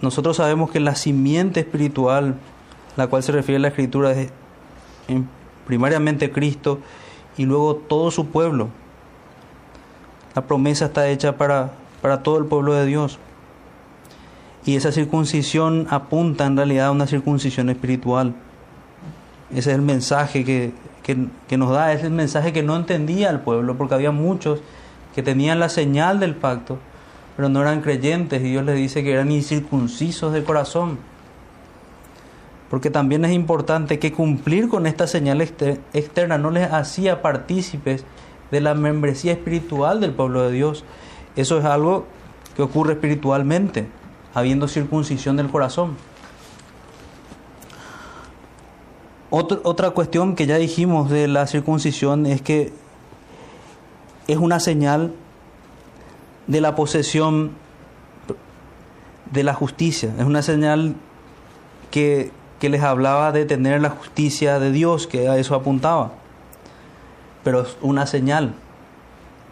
[0.00, 2.36] nosotros sabemos que la simiente espiritual,
[2.96, 4.30] la cual se refiere la Escritura, es
[5.66, 6.80] primariamente Cristo
[7.36, 8.68] y luego todo su pueblo.
[10.34, 13.18] La promesa está hecha para, para todo el pueblo de Dios.
[14.64, 18.34] Y esa circuncisión apunta en realidad a una circuncisión espiritual.
[19.50, 20.72] Ese es el mensaje que,
[21.02, 24.60] que, nos da, es el mensaje que no entendía el pueblo, porque había muchos
[25.14, 26.78] que tenían la señal del pacto,
[27.40, 30.98] pero no eran creyentes, y Dios les dice que eran incircuncisos de corazón.
[32.68, 38.04] Porque también es importante que cumplir con esta señal externa no les hacía partícipes
[38.50, 40.84] de la membresía espiritual del pueblo de Dios.
[41.34, 42.04] Eso es algo
[42.56, 43.86] que ocurre espiritualmente,
[44.34, 45.96] habiendo circuncisión del corazón.
[49.30, 52.74] otra cuestión que ya dijimos de la circuncisión es que
[54.28, 55.14] es una señal
[56.50, 57.52] de la posesión
[59.30, 60.96] de la justicia, es una señal
[61.92, 66.10] que, que les hablaba de tener la justicia de Dios, que a eso apuntaba,
[67.44, 68.54] pero es una señal.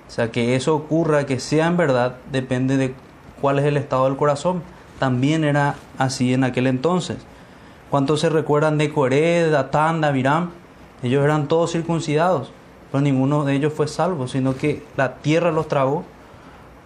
[0.08, 2.94] O sea, que eso ocurra, que sea en verdad, depende de
[3.40, 4.62] cuál es el estado del corazón.
[4.98, 7.18] También era así en aquel entonces.
[7.90, 10.50] ¿Cuántos se recuerdan de Coré, Datán, Daviram?
[11.04, 12.50] Ellos eran todos circuncidados,
[12.90, 16.04] pero ninguno de ellos fue salvo, sino que la tierra los tragó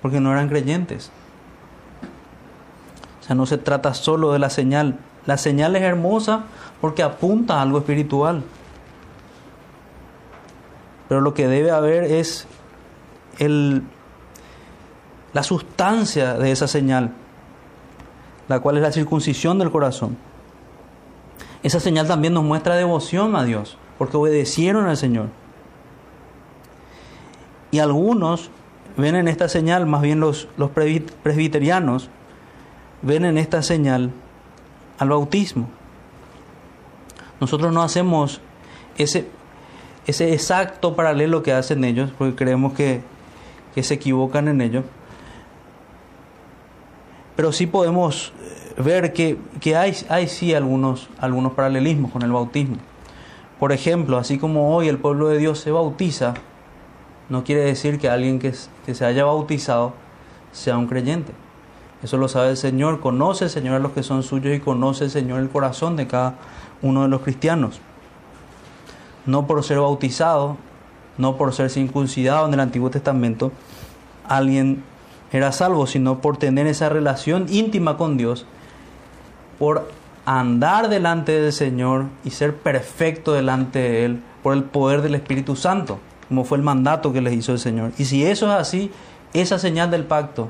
[0.03, 1.11] porque no eran creyentes.
[3.20, 4.98] O sea, no se trata solo de la señal.
[5.24, 6.42] La señal es hermosa
[6.80, 8.42] porque apunta a algo espiritual.
[11.09, 12.48] Pero lo que debe haber es
[13.38, 13.84] el,
[15.32, 17.12] la sustancia de esa señal,
[18.48, 20.16] la cual es la circuncisión del corazón.
[21.62, 25.28] Esa señal también nos muestra devoción a Dios, porque obedecieron al Señor.
[27.70, 28.50] Y algunos
[28.97, 32.09] ven en esta señal, más bien los, los presbiterianos,
[33.03, 34.11] ven en esta señal
[34.99, 35.68] al bautismo.
[37.40, 38.40] Nosotros no hacemos
[38.97, 39.26] ese,
[40.07, 43.01] ese exacto paralelo que hacen ellos, porque creemos que,
[43.74, 44.84] que se equivocan en ello.
[47.34, 48.32] Pero sí podemos
[48.76, 49.38] ver que,
[49.76, 52.76] hay, hay sí algunos, algunos paralelismos con el bautismo.
[53.59, 56.34] Por ejemplo, así como hoy el pueblo de Dios se bautiza,
[57.29, 58.53] no quiere decir que alguien que,
[58.85, 59.95] que se haya bautizado
[60.53, 61.33] sea un creyente.
[62.03, 65.05] Eso lo sabe el Señor, conoce el Señor a los que son suyos y conoce
[65.05, 66.35] el Señor el corazón de cada
[66.83, 67.81] uno de los cristianos.
[69.25, 70.57] No por ser bautizado,
[71.16, 73.53] no por ser circuncidado en el Antiguo Testamento,
[74.29, 74.83] alguien
[75.31, 78.47] era salvo, sino por tener esa relación íntima con Dios
[79.59, 79.89] por
[80.25, 85.57] andar delante del Señor y ser perfecto delante de Él por el poder del Espíritu
[85.57, 85.99] Santo,
[86.33, 87.93] como fue el mandato que les hizo el Señor.
[87.99, 88.91] Y si eso es así,
[89.35, 90.49] esa señal del pacto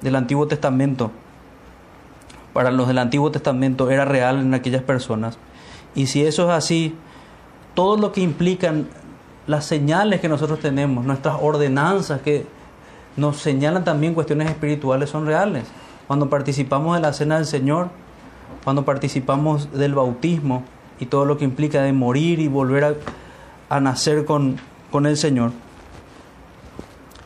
[0.00, 1.12] del Antiguo Testamento,
[2.52, 5.38] para los del Antiguo Testamento era real en aquellas personas.
[5.94, 6.96] Y si eso es así,
[7.74, 8.88] todo lo que implican
[9.46, 12.44] las señales que nosotros tenemos, nuestras ordenanzas que
[13.16, 15.66] nos señalan también cuestiones espirituales son reales.
[16.08, 17.90] Cuando participamos de la cena del Señor,
[18.64, 20.64] cuando participamos del bautismo
[20.98, 22.96] y todo lo que implica de morir y volver
[23.68, 24.58] a, nacer con,
[24.92, 25.50] con el Señor,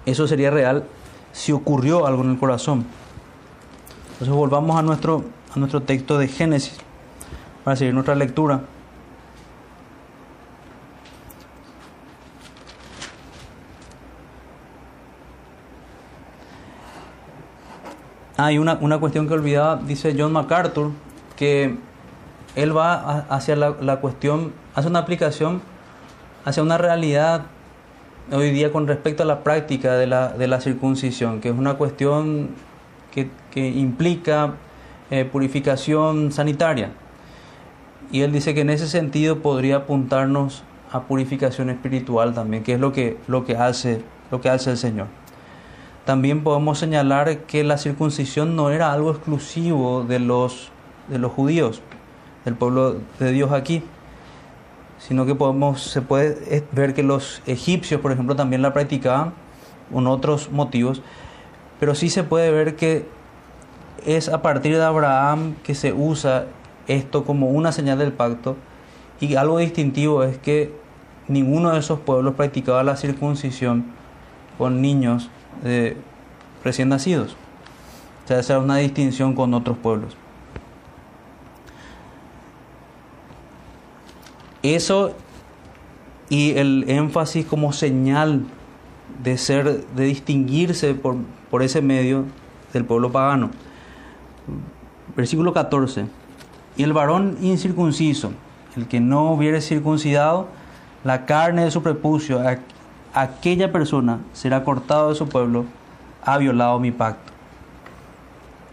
[0.07, 0.85] eso sería real
[1.33, 2.87] si ocurrió algo en el corazón.
[4.13, 6.79] Entonces volvamos a nuestro, a nuestro texto de Génesis
[7.65, 8.63] para seguir nuestra lectura.
[18.39, 20.93] Hay una, una cuestión que olvidaba, dice John MacArthur,
[21.37, 21.77] que
[22.57, 25.61] él va hacia la, cuestión, hace una aplicación
[26.45, 27.47] hacia una realidad
[28.33, 31.75] hoy día con respecto a la práctica de la, de la circuncisión, que es una
[31.75, 32.51] cuestión
[33.13, 34.55] que, implica
[35.11, 36.91] eh, purificación sanitaria.
[38.13, 40.63] Y él dice que en ese sentido podría apuntarnos
[40.93, 44.77] a purificación espiritual también, que es lo que, lo que, hace, lo que hace el
[44.77, 45.07] Señor.
[46.05, 50.71] También podemos señalar que la circuncisión no era algo exclusivo de los
[51.09, 51.83] de los judíos,
[52.45, 53.83] del pueblo de Dios aquí,
[54.99, 59.33] sino que podemos, se puede ver que los egipcios, por ejemplo, también la practicaban
[59.93, 61.03] con otros motivos,
[61.79, 63.07] pero sí se puede ver que
[64.05, 66.47] es a partir de Abraham que se usa
[66.87, 68.57] esto como una señal del pacto
[69.21, 70.73] y algo distintivo es que
[71.29, 73.87] ninguno de esos pueblos practicaba la circuncisión
[74.59, 75.29] con niños
[75.63, 75.97] de
[76.65, 77.37] recién nacidos.
[78.25, 80.17] O sea, esa es una distinción con otros pueblos.
[84.75, 85.15] Eso
[86.29, 88.45] y el énfasis como señal
[89.23, 91.17] de ser, de distinguirse por,
[91.51, 92.25] por ese medio
[92.73, 93.51] del pueblo pagano.
[95.17, 96.07] Versículo 14.
[96.77, 98.33] Y el varón incircunciso,
[98.77, 100.49] el que no hubiere circuncidado
[101.05, 102.43] la carne de su prepucio,
[103.15, 105.65] aquella persona será cortado de su pueblo,
[106.25, 107.33] ha violado mi pacto.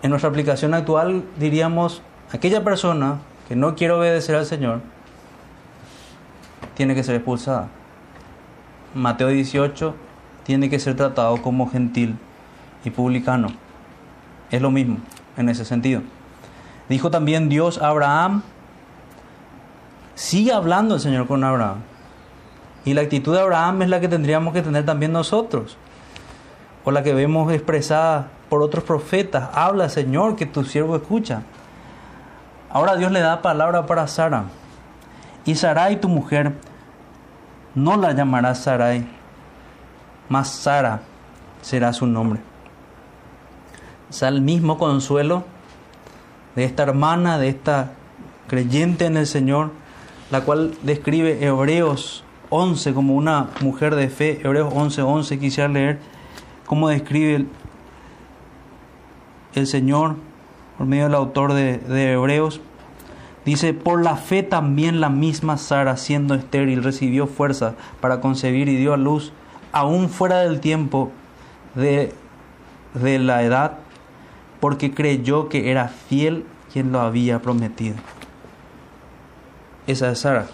[0.01, 4.81] En nuestra aplicación actual diríamos, aquella persona que no quiere obedecer al Señor,
[6.75, 7.69] tiene que ser expulsada.
[8.93, 9.95] Mateo 18
[10.43, 12.17] tiene que ser tratado como gentil
[12.83, 13.47] y publicano.
[14.51, 14.97] Es lo mismo
[15.37, 16.01] en ese sentido.
[16.89, 18.43] Dijo también Dios a Abraham,
[20.15, 21.77] sigue hablando el Señor con Abraham.
[22.85, 25.77] Y la actitud de Abraham es la que tendríamos que tener también nosotros,
[26.83, 29.49] o la que vemos expresada por otros profetas.
[29.53, 31.43] Habla, Señor, que tu siervo escucha.
[32.69, 34.45] Ahora Dios le da palabra para Sara.
[35.45, 36.53] Y Sarai, tu mujer,
[37.75, 39.05] no la llamarás Sarai,
[40.29, 41.01] mas Sara
[41.61, 42.39] será su nombre.
[44.09, 45.43] Es el mismo consuelo
[46.55, 47.91] de esta hermana, de esta
[48.47, 49.71] creyente en el Señor,
[50.31, 54.39] la cual describe Hebreos 11 como una mujer de fe.
[54.43, 55.99] Hebreos 11, 11 quisiera leer
[56.65, 57.47] cómo describe
[59.55, 60.15] el, Señor
[60.77, 62.61] por medio del autor de Hebreos.
[63.45, 68.77] Dice, por la fe también la misma Sara, siendo estéril, recibió fuerza para concebir y
[68.77, 69.33] dio a luz,
[69.71, 71.11] aún fuera del tiempo
[71.75, 72.13] de,
[72.93, 73.79] de la edad,
[74.61, 77.95] porque creyó que era fiel quien lo había prometido.
[79.87, 80.47] Esa es Sara.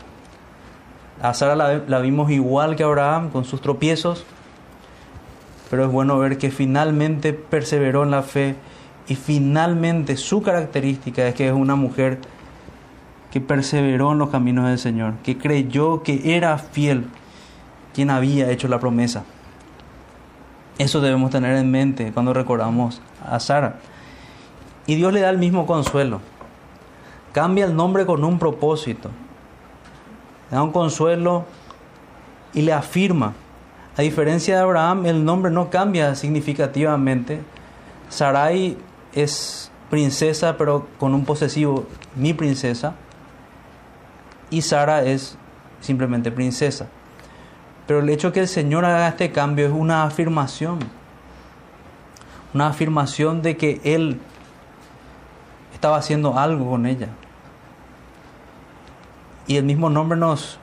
[1.21, 4.25] A Sara la, vimos igual que Abraham, con sus tropiezos,
[5.69, 8.55] pero es bueno ver que finalmente perseveró en la fe
[9.07, 12.19] y finalmente su característica es que es una mujer
[13.31, 17.07] que perseveró en los caminos del Señor, que creyó que era fiel
[17.93, 19.23] quien había hecho la promesa.
[20.77, 23.79] Eso debemos tener en mente cuando recordamos a Sara.
[24.87, 26.21] Y Dios le da el mismo consuelo.
[27.33, 29.09] Cambia el nombre con un propósito
[30.49, 31.45] le da un consuelo
[32.53, 33.33] y le afirma.
[33.97, 37.41] A diferencia de Abraham, el nombre no cambia significativamente.
[38.09, 38.77] Sarai
[39.13, 42.95] es princesa, pero con un posesivo, mi princesa.
[44.49, 45.37] Y Sara es
[45.81, 46.87] simplemente princesa.
[47.87, 50.79] Pero el hecho que el Señor haga este cambio es una afirmación.
[52.53, 54.19] Una afirmación de que Él
[55.73, 57.07] estaba haciendo algo con ella.
[59.47, 60.59] Y el mismo nombre nos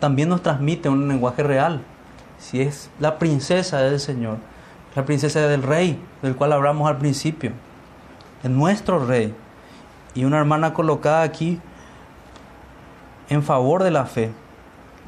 [0.00, 1.82] también nos transmite un lenguaje real.
[2.38, 4.38] Si es la princesa del Señor,
[4.94, 7.52] la princesa del rey, del cual hablamos al principio,
[8.42, 9.34] es nuestro rey.
[10.14, 11.60] Y una hermana colocada aquí
[13.28, 14.30] en favor de la fe.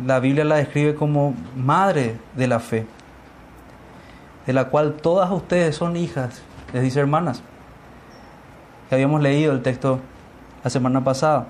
[0.05, 2.87] La Biblia la describe como madre de la fe,
[4.47, 6.43] de la cual todas ustedes son hijas,
[6.73, 7.43] les dice hermanas.
[8.89, 10.01] Que habíamos leído el texto
[10.65, 11.47] la semana pasada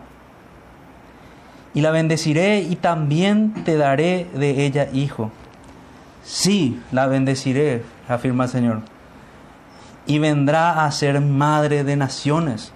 [1.74, 5.30] y la bendeciré y también te daré de ella hijo.
[6.24, 8.80] Sí, la bendeciré, afirma el Señor,
[10.06, 12.72] y vendrá a ser madre de naciones.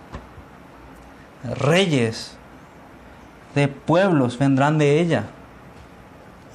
[1.58, 2.33] Reyes
[3.54, 5.24] de pueblos vendrán de ella.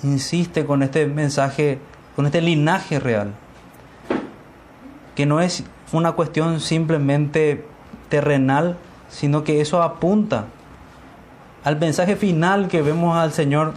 [0.03, 1.79] Insiste con este mensaje,
[2.15, 3.33] con este linaje real,
[5.15, 7.65] que no es una cuestión simplemente
[8.09, 8.77] terrenal,
[9.09, 10.45] sino que eso apunta
[11.63, 13.73] al mensaje final que vemos al Señor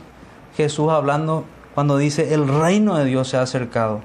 [0.57, 1.45] Jesús hablando
[1.75, 4.01] cuando dice, el reino de Dios se ha acercado.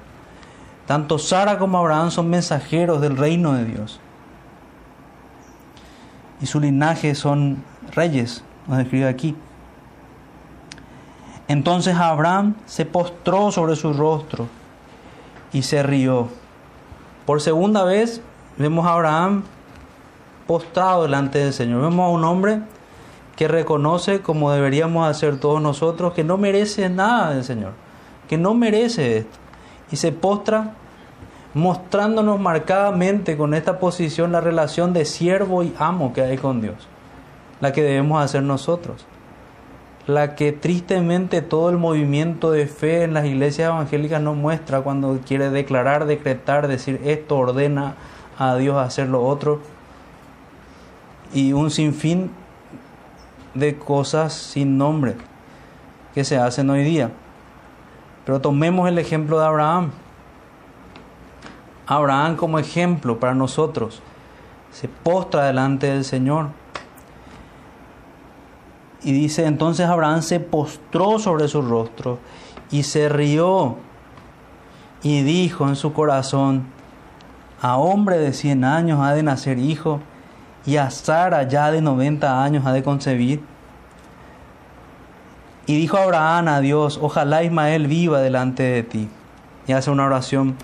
[0.86, 4.00] Tanto Sara como Abraham son mensajeros del reino de Dios.
[6.40, 7.62] Y su linaje son
[7.94, 9.34] reyes, nos describe aquí.
[11.48, 14.46] Entonces Abraham se postró sobre su rostro
[15.52, 16.28] y se rió.
[17.26, 18.20] Por segunda vez
[18.58, 19.42] vemos a Abraham
[20.46, 21.82] postrado delante del Señor.
[21.82, 22.60] Vemos a un hombre
[23.36, 27.72] que reconoce, como deberíamos hacer todos nosotros, que no merece nada del Señor,
[28.28, 29.38] que no merece esto.
[29.90, 30.74] Y se postra
[31.54, 36.88] mostrándonos marcadamente con esta posición la relación de siervo y amo que hay con Dios,
[37.60, 39.06] la que debemos hacer nosotros,
[40.06, 45.18] la que tristemente todo el movimiento de fe en las iglesias evangélicas nos muestra cuando
[45.26, 47.94] quiere declarar, decretar, decir esto ordena
[48.38, 49.60] a Dios hacer lo otro
[51.34, 52.30] y un sinfín
[53.54, 55.16] de cosas sin nombre
[56.14, 57.10] que se hacen hoy día.
[58.24, 59.90] Pero tomemos el ejemplo de Abraham.
[61.86, 64.02] Abraham como ejemplo para nosotros
[64.72, 66.48] se postra delante del Señor.
[69.02, 72.18] Y dice, entonces Abraham se postró sobre su rostro
[72.70, 73.76] y se rió.
[75.02, 76.66] y dijo en su corazón,
[77.60, 80.00] a hombre de 100 años ha de nacer hijo,
[80.66, 83.40] y a Sara ya de 90 años ha de concebir.
[85.66, 89.08] Y dijo Abraham a Dios, ojalá Ismael viva delante de ti.
[89.66, 90.56] Y hace una oración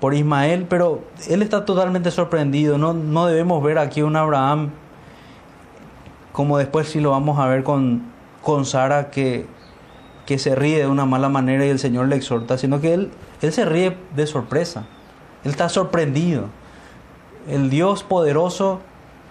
[0.00, 2.78] por Ismael, pero él está totalmente sorprendido.
[2.78, 4.70] No, no debemos ver aquí un Abraham
[6.34, 8.02] como después sí lo vamos a ver con,
[8.42, 9.46] con Sara que,
[10.26, 13.12] que se ríe de una mala manera y el Señor le exhorta, sino que él,
[13.40, 14.82] él se ríe de sorpresa.
[15.44, 16.46] Él está sorprendido.
[17.48, 18.80] El Dios poderoso,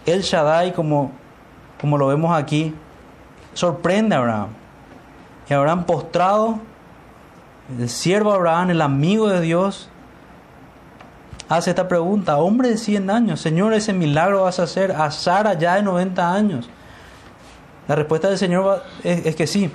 [0.06, 1.12] el Shaddai, como,
[1.82, 2.74] como lo vemos aquí,
[3.54, 4.48] sorprende a Abraham.
[5.50, 6.60] Y Abraham postrado,
[7.78, 9.90] el siervo Abraham, el amigo de Dios,
[11.50, 15.56] hace esta pregunta, hombre de 100 años, Señor, ese milagro vas a hacer a Sara
[15.56, 16.70] ya de 90 años.
[17.88, 19.70] La respuesta del Señor es, es que sí.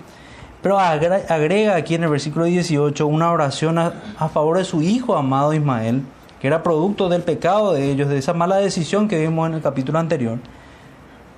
[0.62, 5.14] Pero agrega aquí en el versículo 18 una oración a, a, favor de su hijo
[5.14, 6.02] amado Ismael,
[6.40, 9.62] que era producto del pecado de ellos, de esa mala decisión que vimos en el
[9.62, 10.38] capítulo anterior.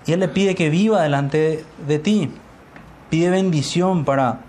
[0.06, 2.30] Y él le pide que viva delante de ti.
[3.10, 4.40] Pide bendición para,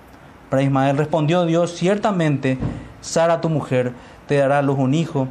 [0.49, 0.97] para Ismael.
[0.97, 2.57] Respondió Dios, ciertamente
[3.01, 3.93] Sara tu mujer
[4.27, 5.27] te dará a luz un hijo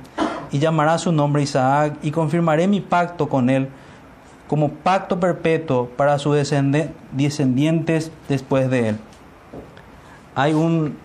[0.53, 3.69] y llamará su nombre Isaac y confirmaré mi pacto con él
[4.51, 8.99] como pacto perpetuo para sus descendientes después de él.
[10.35, 10.99] Hay un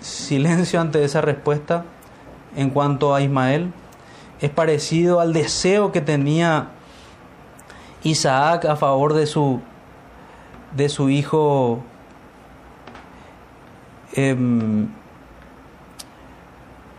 [0.00, 1.82] silencio ante esa respuesta
[2.54, 3.72] en cuanto a Ismael.
[4.40, 6.68] Es parecido al deseo que tenía
[8.04, 9.60] Isaac a favor de su,
[10.76, 11.82] de su hijo
[14.12, 14.86] em,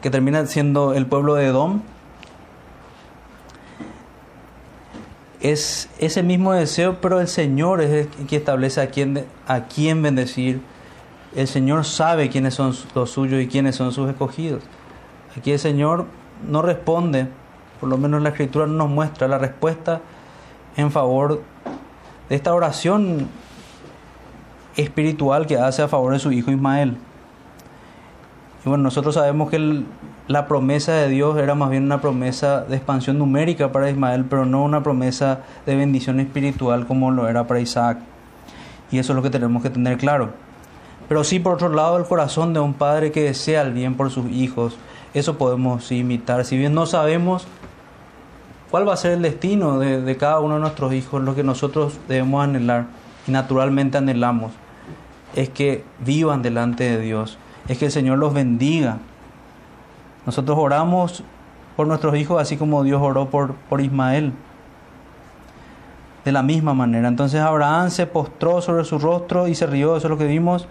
[0.01, 1.79] que termina siendo el pueblo de Edom.
[5.41, 10.01] Es ese mismo deseo, pero el Señor es el que establece a quién, a quién
[10.01, 10.61] bendecir.
[11.35, 14.63] El Señor sabe quiénes son los suyos y quiénes son sus escogidos.
[15.37, 16.05] Aquí el Señor
[16.47, 17.27] no responde,
[17.79, 20.01] por lo menos la Escritura no nos muestra la respuesta
[20.75, 21.43] en favor
[22.29, 23.27] de esta oración
[24.75, 26.97] espiritual que hace a favor de su hijo Ismael.
[28.65, 29.83] Y bueno, nosotros sabemos que
[30.27, 34.45] la promesa de Dios era más bien una promesa de expansión numérica para Ismael, pero
[34.45, 37.99] no una promesa de bendición espiritual como lo era para Isaac.
[38.91, 40.31] Y eso es lo que tenemos que tener claro.
[41.07, 44.11] Pero sí, por otro lado, el corazón de un padre que desea el bien por
[44.11, 44.77] sus hijos,
[45.13, 46.43] eso podemos imitar.
[46.43, 47.47] Si bien no sabemos
[48.69, 51.43] cuál va a ser el destino de, de cada uno de nuestros hijos, lo que
[51.43, 52.85] nosotros debemos anhelar
[53.27, 54.51] y naturalmente anhelamos
[55.35, 58.99] es que vivan delante de Dios es que el Señor los bendiga.
[60.27, 61.23] Nosotros oramos
[61.77, 64.33] por nuestros hijos así como Dios oró por, por Ismael.
[66.25, 67.07] De la misma manera.
[67.07, 69.95] Entonces Abraham se postró sobre su rostro y se rió.
[69.95, 70.67] Eso es lo que vimos.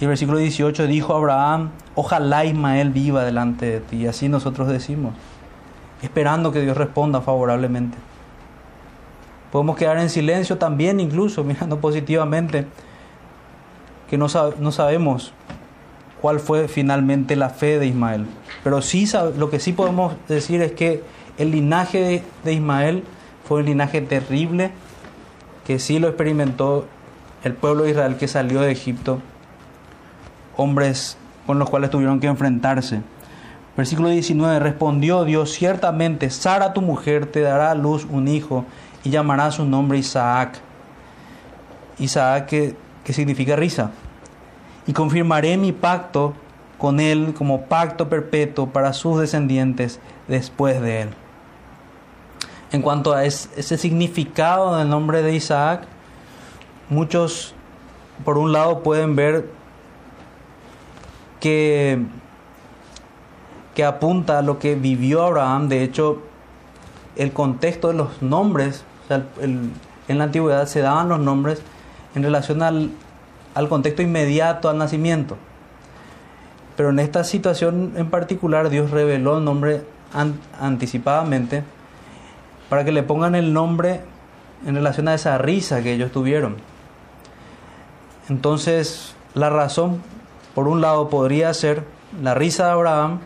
[0.00, 3.96] Y el versículo 18 dijo Abraham, ojalá Ismael viva delante de ti.
[3.98, 5.14] Y así nosotros decimos,
[6.02, 7.96] esperando que Dios responda favorablemente.
[9.52, 12.66] Podemos quedar en silencio también, incluso mirando positivamente,
[14.10, 14.26] que no,
[14.58, 15.32] no sabemos
[16.24, 18.24] cuál fue finalmente la fe de Ismael.
[18.62, 19.06] Pero sí
[19.36, 21.02] lo que sí podemos decir es que
[21.36, 23.04] el linaje de, Ismael
[23.46, 24.70] fue un linaje terrible,
[25.66, 26.86] que sí lo experimentó
[27.42, 29.20] el pueblo de Israel que salió de Egipto,
[30.56, 33.02] hombres con los cuales tuvieron que enfrentarse.
[33.76, 38.64] Versículo 19, respondió Dios, ciertamente Sara tu mujer te dará a luz un hijo
[39.04, 40.58] y llamará su nombre Isaac.
[41.98, 43.90] Isaac que, que significa risa
[44.86, 46.34] y confirmaré mi pacto
[46.78, 51.08] con él como pacto perpetuo para sus descendientes después de él.
[52.72, 55.84] En cuanto a ese significado del nombre de Isaac,
[56.88, 57.54] muchos
[58.24, 59.48] por un lado pueden ver
[61.40, 62.02] que,
[63.74, 65.68] que apunta a lo que vivió Abraham.
[65.68, 66.22] De hecho,
[67.16, 71.62] el contexto de los nombres, en la antigüedad se daban los nombres
[72.14, 72.90] en relación al,
[73.54, 75.36] al contexto inmediato al nacimiento.
[76.76, 79.82] Pero en esta situación en particular Dios reveló el nombre
[80.60, 81.62] anticipadamente
[82.68, 84.00] para que le pongan el nombre
[84.66, 86.56] en relación a esa risa que ellos tuvieron.
[88.28, 90.00] Entonces, la razón,
[90.54, 91.84] por un lado, podría ser
[92.22, 93.20] la risa de Abraham,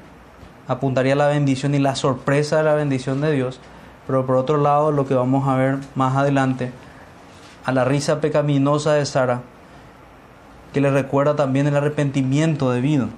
[0.67, 3.61] apuntaría a la bendición y la sorpresa de la bendición de Dios,
[4.07, 6.73] pero por otro lado, lo que vamos a ver más adelante,
[7.65, 9.43] a la risa pecaminosa de Sara,
[10.73, 13.09] que le recuerda también el arrepentimiento debido.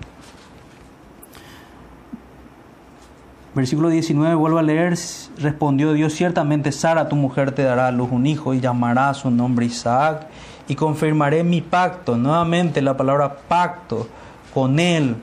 [3.55, 4.97] Versículo 19, vuelvo a leer,
[5.39, 9.31] respondió Dios, ciertamente Sara, tu mujer, te dará a luz un hijo y llamará su
[9.31, 10.29] nombre Isaac
[10.69, 14.07] y confirmaré mi pacto, nuevamente la palabra pacto,
[14.55, 15.17] con él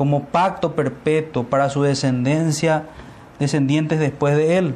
[0.00, 2.84] como pacto perpetuo para su descendencia,
[3.38, 4.74] descendientes después de él.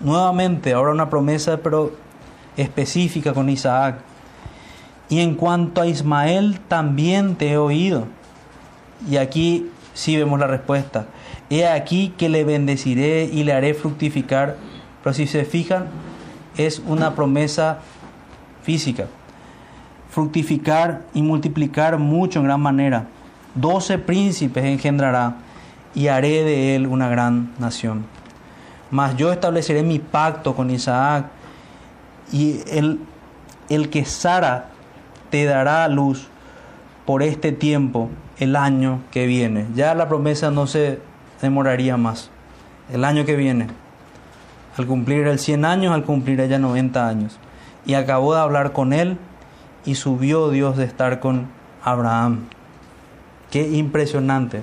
[0.00, 1.90] Nuevamente, ahora una promesa, pero
[2.56, 3.96] específica con Isaac.
[5.12, 8.06] Y en cuanto a Ismael, también te he oído.
[9.06, 11.04] Y aquí sí vemos la respuesta.
[11.50, 14.56] He aquí que le bendeciré y le haré fructificar.
[15.04, 15.88] Pero si se fijan,
[16.56, 17.80] es una promesa
[18.62, 19.04] física.
[20.08, 23.08] Fructificar y multiplicar mucho en gran manera.
[23.54, 25.36] Doce príncipes engendrará
[25.94, 28.06] y haré de él una gran nación.
[28.90, 31.26] Mas yo estableceré mi pacto con Isaac
[32.32, 32.98] y el,
[33.68, 34.71] el que Sara
[35.32, 36.28] te dará luz
[37.06, 39.66] por este tiempo, el año que viene.
[39.74, 40.98] Ya la promesa no se
[41.40, 42.28] demoraría más.
[42.92, 43.68] El año que viene.
[44.76, 47.38] Al cumplir el 100 años, al cumplir ella 90 años.
[47.86, 49.16] Y acabó de hablar con él
[49.86, 51.46] y subió Dios de estar con
[51.82, 52.40] Abraham.
[53.50, 54.60] Qué impresionante.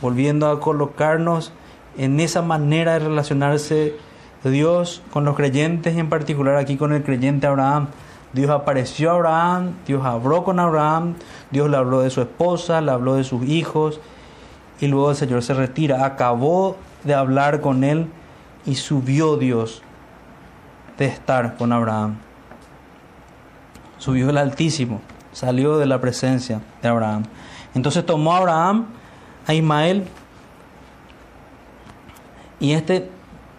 [0.00, 1.52] Volviendo a colocarnos
[1.98, 3.96] en esa manera de relacionarse
[4.44, 7.88] Dios con los creyentes y en particular aquí con el creyente Abraham.
[8.32, 11.14] Dios apareció a Abraham, Dios habló con Abraham,
[11.50, 14.00] Dios le habló de su esposa, le habló de sus hijos
[14.80, 16.04] y luego el Señor se retira.
[16.04, 18.08] Acabó de hablar con él
[18.64, 19.82] y subió Dios
[20.98, 22.16] de estar con Abraham.
[23.98, 25.00] Subió el Altísimo,
[25.32, 27.24] salió de la presencia de Abraham.
[27.74, 28.86] Entonces tomó a Abraham
[29.46, 30.06] a Ismael
[32.60, 33.10] y este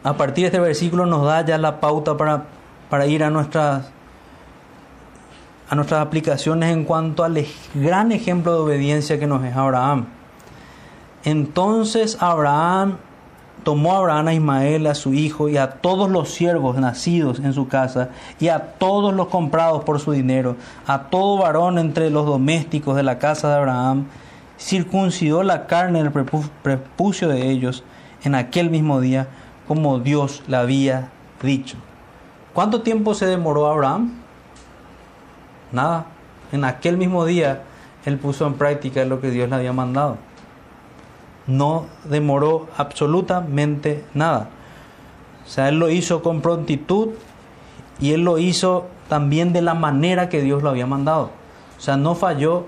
[0.04, 2.44] a partir de este versículo nos da ya la pauta para,
[2.90, 3.90] para ir a nuestras,
[5.70, 10.06] a nuestras aplicaciones en cuanto al gran ejemplo de obediencia que nos es Abraham.
[11.24, 12.98] Entonces Abraham
[13.64, 17.54] tomó a Abraham a Ismael, a su hijo, y a todos los siervos nacidos en
[17.54, 18.10] su casa,
[18.40, 23.04] y a todos los comprados por su dinero, a todo varón entre los domésticos de
[23.04, 24.06] la casa de Abraham,
[24.60, 27.84] circuncidó la carne del prepucio de ellos
[28.24, 29.28] en aquel mismo día,
[29.68, 31.10] como Dios le había
[31.42, 31.78] dicho.
[32.54, 34.23] ¿Cuánto tiempo se demoró Abraham?
[35.74, 36.06] Nada.
[36.54, 37.64] En aquel mismo día
[38.06, 40.18] él puso en práctica lo que Dios le había mandado.
[41.48, 44.50] No demoró absolutamente nada.
[45.46, 47.10] O sea, él lo hizo con prontitud
[48.00, 51.32] y él lo hizo también de la manera que Dios lo había mandado.
[51.78, 52.66] O sea, no falló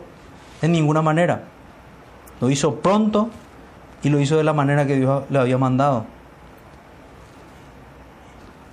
[0.61, 1.43] en ninguna manera.
[2.41, 3.29] Lo hizo pronto
[4.03, 6.05] y lo hizo de la manera que Dios le había mandado.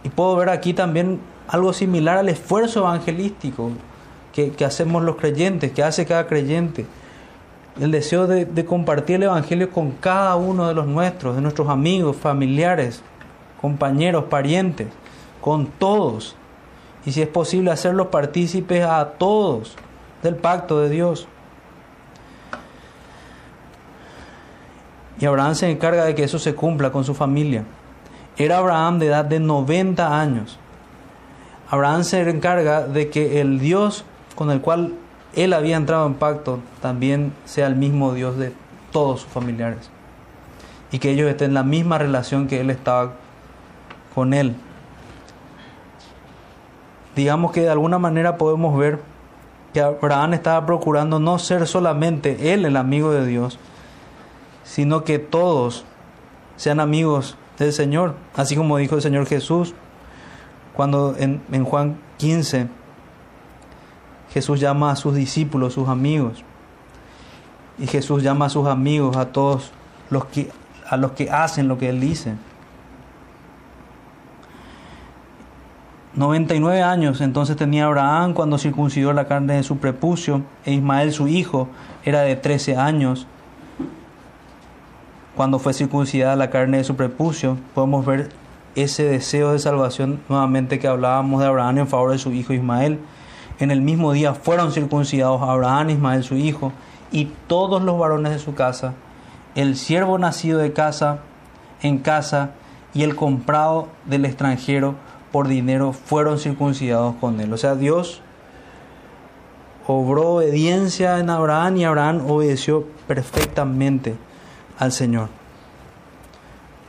[0.04, 3.70] Y puedo ver aquí también algo similar al esfuerzo evangelístico
[4.32, 6.86] que, hacemos los creyentes, que hace cada creyente.
[7.80, 12.16] El deseo de, compartir el Evangelio con cada uno de los nuestros, de nuestros amigos,
[12.16, 13.02] familiares,
[13.60, 14.88] compañeros, parientes,
[15.40, 16.36] con todos.
[17.04, 19.76] Y si es posible hacerlos partícipes a todos
[20.22, 21.28] del pacto de Dios.
[25.18, 27.64] Y Abraham se encarga de que eso se cumpla con su familia.
[28.36, 30.58] Era Abraham de edad de 90 años.
[31.68, 34.04] Abraham se encarga de que el Dios
[34.34, 34.94] con el cual
[35.34, 38.52] él había entrado en pacto también sea el mismo Dios de
[38.90, 39.90] todos sus familiares.
[40.90, 43.12] Y que ellos estén en la misma relación que él estaba
[44.14, 44.54] con él.
[47.16, 49.00] Digamos que de alguna manera podemos ver
[49.72, 53.58] que Abraham estaba procurando no ser solamente él el amigo de Dios,
[54.64, 55.84] sino que todos
[56.56, 59.74] sean amigos del Señor, así como dijo el Señor Jesús
[60.74, 62.68] cuando en, Juan 15
[64.32, 66.44] Jesús llama a sus discípulos, sus amigos,
[67.78, 69.72] y Jesús llama a sus amigos a todos
[70.10, 70.50] los que
[70.88, 72.34] a los que hacen lo que él dice.
[76.14, 81.28] 99 años entonces tenía Abraham cuando circuncidó la carne de su prepucio, e Ismael su
[81.28, 81.68] hijo
[82.04, 83.26] era de 13 años
[85.34, 88.30] cuando fue circuncidada la carne de su prepucio, podemos ver
[88.74, 92.98] ese deseo de salvación nuevamente que hablábamos de Abraham en favor de su hijo Ismael.
[93.62, 96.72] En el mismo día fueron circuncidados Abraham, Ismael su hijo,
[97.12, 98.94] y todos los varones de su casa,
[99.54, 101.20] el siervo nacido de casa
[101.80, 102.54] en casa
[102.92, 104.96] y el comprado del extranjero
[105.30, 107.52] por dinero fueron circuncidados con él.
[107.52, 108.20] O sea, Dios
[109.86, 114.16] obró obediencia en Abraham y Abraham obedeció perfectamente
[114.76, 115.28] al Señor,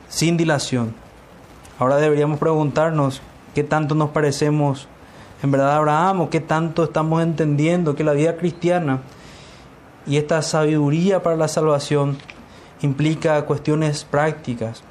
[0.08, 0.92] sin dilación.
[1.78, 3.22] Ahora deberíamos preguntarnos
[3.54, 4.88] qué tanto nos parecemos
[5.44, 9.02] en verdad Abraham o qué tanto estamos entendiendo que la vida cristiana
[10.06, 12.16] y esta sabiduría para la salvación
[12.80, 14.82] implica cuestiones prácticas.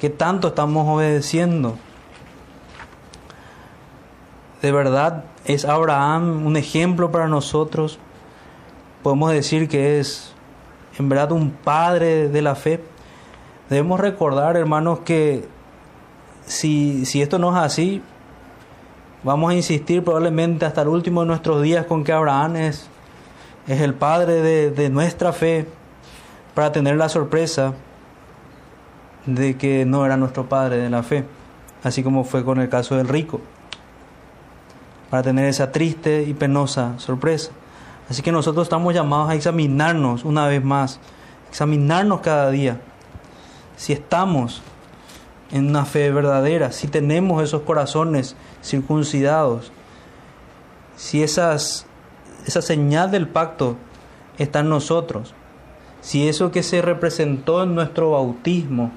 [0.00, 1.78] ¿Qué tanto estamos obedeciendo?
[4.62, 7.98] De verdad, ¿es Abraham un ejemplo para nosotros?
[9.02, 10.32] Podemos decir que es
[10.96, 12.84] en verdad un padre de la fe,
[13.68, 15.48] debemos recordar, hermanos, que
[16.46, 18.00] si, si esto no es así,
[19.24, 22.88] vamos a insistir probablemente hasta el último de nuestros días con que Abraham es,
[23.66, 25.66] es el padre de, de nuestra fe,
[26.54, 27.74] para tener la sorpresa
[29.26, 31.24] de que no era nuestro padre de la fe,
[31.84, 33.40] así como fue con el caso del rico,
[35.08, 37.52] para tener esa triste y penosa sorpresa.
[38.10, 40.98] Así que nosotros estamos llamados a examinarnos una vez más,
[41.48, 42.80] examinarnos cada día,
[43.76, 44.60] si estamos
[45.50, 49.72] en una fe verdadera, si tenemos esos corazones circuncidados,
[50.96, 51.86] si esas,
[52.46, 53.76] esa señal del pacto
[54.36, 55.34] está en nosotros,
[56.00, 58.92] si eso que se representó en nuestro bautismo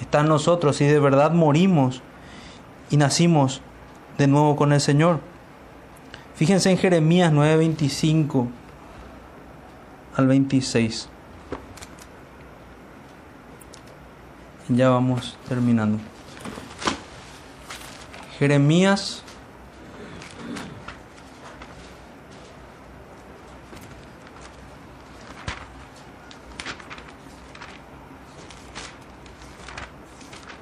[0.00, 2.02] está en nosotros, si de verdad morimos
[2.90, 3.62] y nacimos
[4.18, 5.20] de nuevo con el Señor.
[6.34, 8.46] Fíjense en Jeremías 9:25
[10.16, 11.08] al 26.
[14.68, 15.98] Ya vamos terminando.
[18.36, 19.22] Jeremías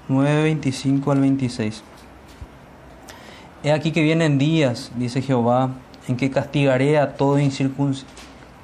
[0.06, 1.82] nueve veinticinco al 26.
[3.62, 5.70] He aquí que vienen días, dice Jehová,
[6.08, 7.38] en que castigaré a todo,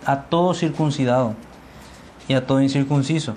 [0.05, 1.34] a todo circuncidado
[2.28, 3.36] y a todo incircunciso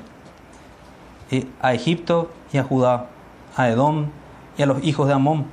[1.62, 3.08] a Egipto y a Judá,
[3.56, 4.08] a Edom
[4.58, 5.46] y a los hijos de Amón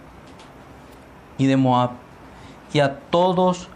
[1.39, 1.91] y de Moab,
[2.73, 3.69] y a todos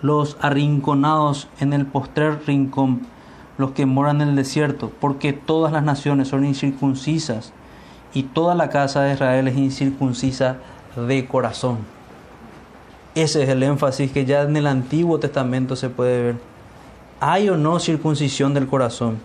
[0.00, 3.02] los arrinconados en el postrer rincón,
[3.58, 7.52] los que moran en el desierto, porque todas las naciones son incircuncisas,
[8.14, 10.56] y toda la casa de Israel es incircuncisa
[10.96, 11.78] de corazón.
[13.14, 16.36] Ese es el énfasis que ya en el Antiguo Testamento se puede ver.
[17.20, 19.18] ¿Hay o no circuncisión del corazón?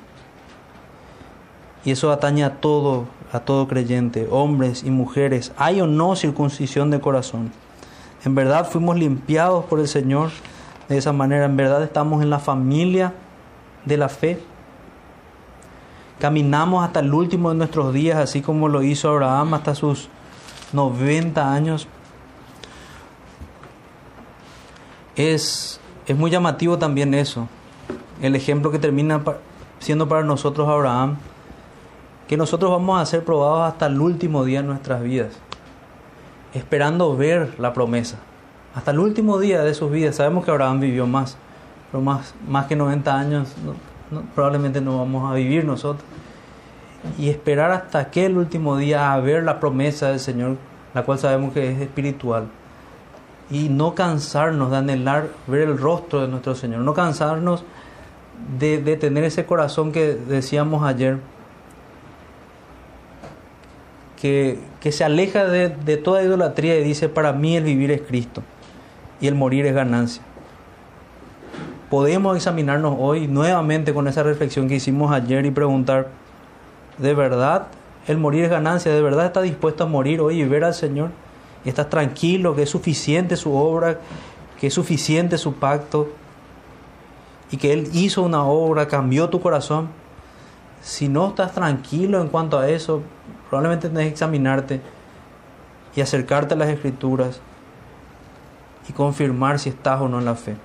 [1.88, 5.54] Y eso atañe a todo, a todo creyente, hombres y mujeres.
[5.56, 7.54] ¿Hay o no circuncisión de corazón?
[8.26, 10.32] En verdad fuimos limpiados por el Señor
[10.90, 11.46] de esa manera.
[11.46, 13.14] En verdad estamos en la familia
[13.86, 14.38] de la fe.
[16.20, 20.10] Caminamos hasta el último de nuestros días, así como lo hizo Abraham hasta sus
[20.74, 21.88] 90 años.
[25.16, 27.48] Es, es muy llamativo también eso.
[28.22, 29.24] El ejemplo que termina
[29.80, 31.16] siendo para nosotros Abraham
[32.28, 35.34] que nosotros vamos a ser probados hasta el último día de nuestras vidas,
[36.54, 38.18] esperando ver la promesa.
[38.76, 40.18] Hasta el último día de sus vidas.
[40.18, 41.38] Sabemos que Abraham vivió más,
[41.92, 43.56] pero más, más que 90 años
[44.36, 46.04] probablemente no vamos a vivir nosotros.
[47.18, 50.58] Y esperar hasta aquel último día a ver la promesa del Señor,
[50.94, 52.48] la cual sabemos que es espiritual.
[53.50, 57.64] Y no cansarnos de anhelar ver el rostro de nuestro Señor, no cansarnos
[58.60, 61.20] de, de tener ese corazón que decíamos ayer,
[64.18, 68.42] que, se aleja de, toda idolatría y dice, para mí el vivir es Cristo
[69.22, 70.24] y el morir es ganancia.
[71.90, 76.10] Podemos examinarnos hoy nuevamente con esa reflexión que hicimos ayer y preguntar,
[76.98, 77.68] ¿de verdad
[78.08, 78.92] el morir es ganancia?
[78.92, 81.12] ¿De verdad estás dispuesto a morir hoy y ver al Señor?
[81.64, 84.00] ¿Estás tranquilo que es suficiente su obra,
[84.60, 86.10] que es suficiente su pacto
[87.52, 89.90] y que Él hizo una obra, cambió tu corazón?
[90.82, 93.02] Si no estás tranquilo en cuanto a eso,
[93.50, 94.82] probablemente tenés que examinarte
[95.96, 97.42] y acercarte a las escrituras
[98.88, 100.56] y confirmar si estás o no en la fe.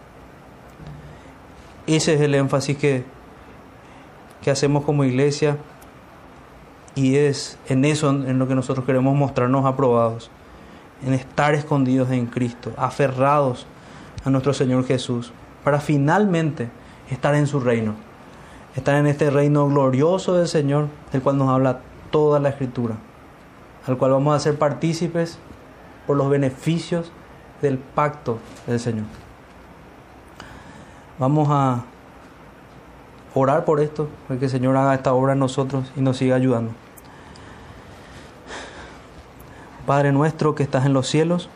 [1.87, 3.05] Ese es el énfasis que,
[4.43, 5.57] que hacemos como iglesia
[6.95, 10.31] y es en eso en lo que nosotros queremos mostrarnos aprobados,
[11.05, 13.67] en estar escondidos en Cristo, aferrados
[14.25, 15.33] a nuestro Señor Jesús,
[15.65, 16.69] para finalmente
[17.11, 17.95] estar en su reino,
[18.77, 21.81] estar en este reino glorioso del Señor, del cual nos habla
[22.13, 22.95] toda la escritura,
[23.89, 25.39] al cual vamos a ser partícipes
[26.07, 27.11] por los beneficios
[27.61, 28.39] del pacto
[28.69, 29.07] del Señor.
[31.19, 31.83] Vamos a
[33.35, 36.37] orar por esto, para que el Señor haga esta obra en nosotros y nos siga
[36.37, 36.73] ayudando.
[39.87, 41.49] Padre nuestro que estás en los cielos,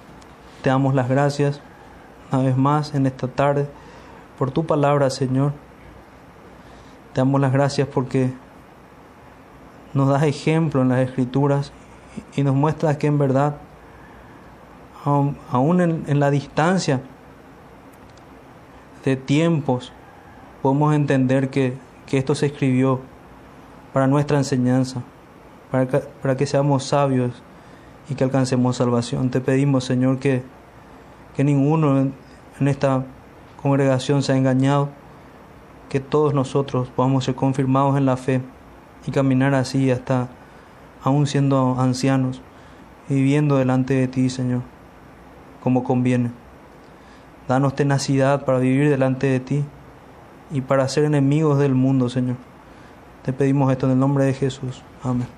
[0.63, 1.61] te damos las gracias
[2.33, 3.69] una vez más en esta tarde
[4.39, 5.53] por tu palabra, Señor.
[7.13, 8.33] Te damos las gracias porque
[9.97, 11.73] nos das ejemplo en las escrituras
[12.37, 13.57] y nos muestras que en verdad,
[15.51, 17.01] aún en, la distancia
[19.07, 19.93] de tiempos,
[20.61, 21.79] podemos entender que,
[22.13, 23.01] esto se escribió
[23.95, 25.03] para nuestra enseñanza,
[25.71, 27.43] para que, que seamos sabios
[28.11, 29.31] y que alcancemos salvación.
[29.31, 30.43] Te pedimos, Señor, que,
[31.35, 32.15] que ninguno en,
[32.69, 33.03] esta
[33.63, 34.91] congregación se ha engañado,
[35.89, 38.43] que todos nosotros podamos ser confirmados en la fe
[39.07, 40.29] y caminar así hasta
[41.03, 42.43] aún siendo ancianos,
[43.09, 44.63] viviendo delante de ti, Señor,
[45.63, 46.31] como conviene.
[47.49, 49.65] Danos tenacidad para vivir delante de ti
[50.51, 52.37] y para ser enemigos del mundo, Señor.
[53.23, 54.83] Te pedimos esto en el nombre de Jesús.
[55.03, 55.36] Amén.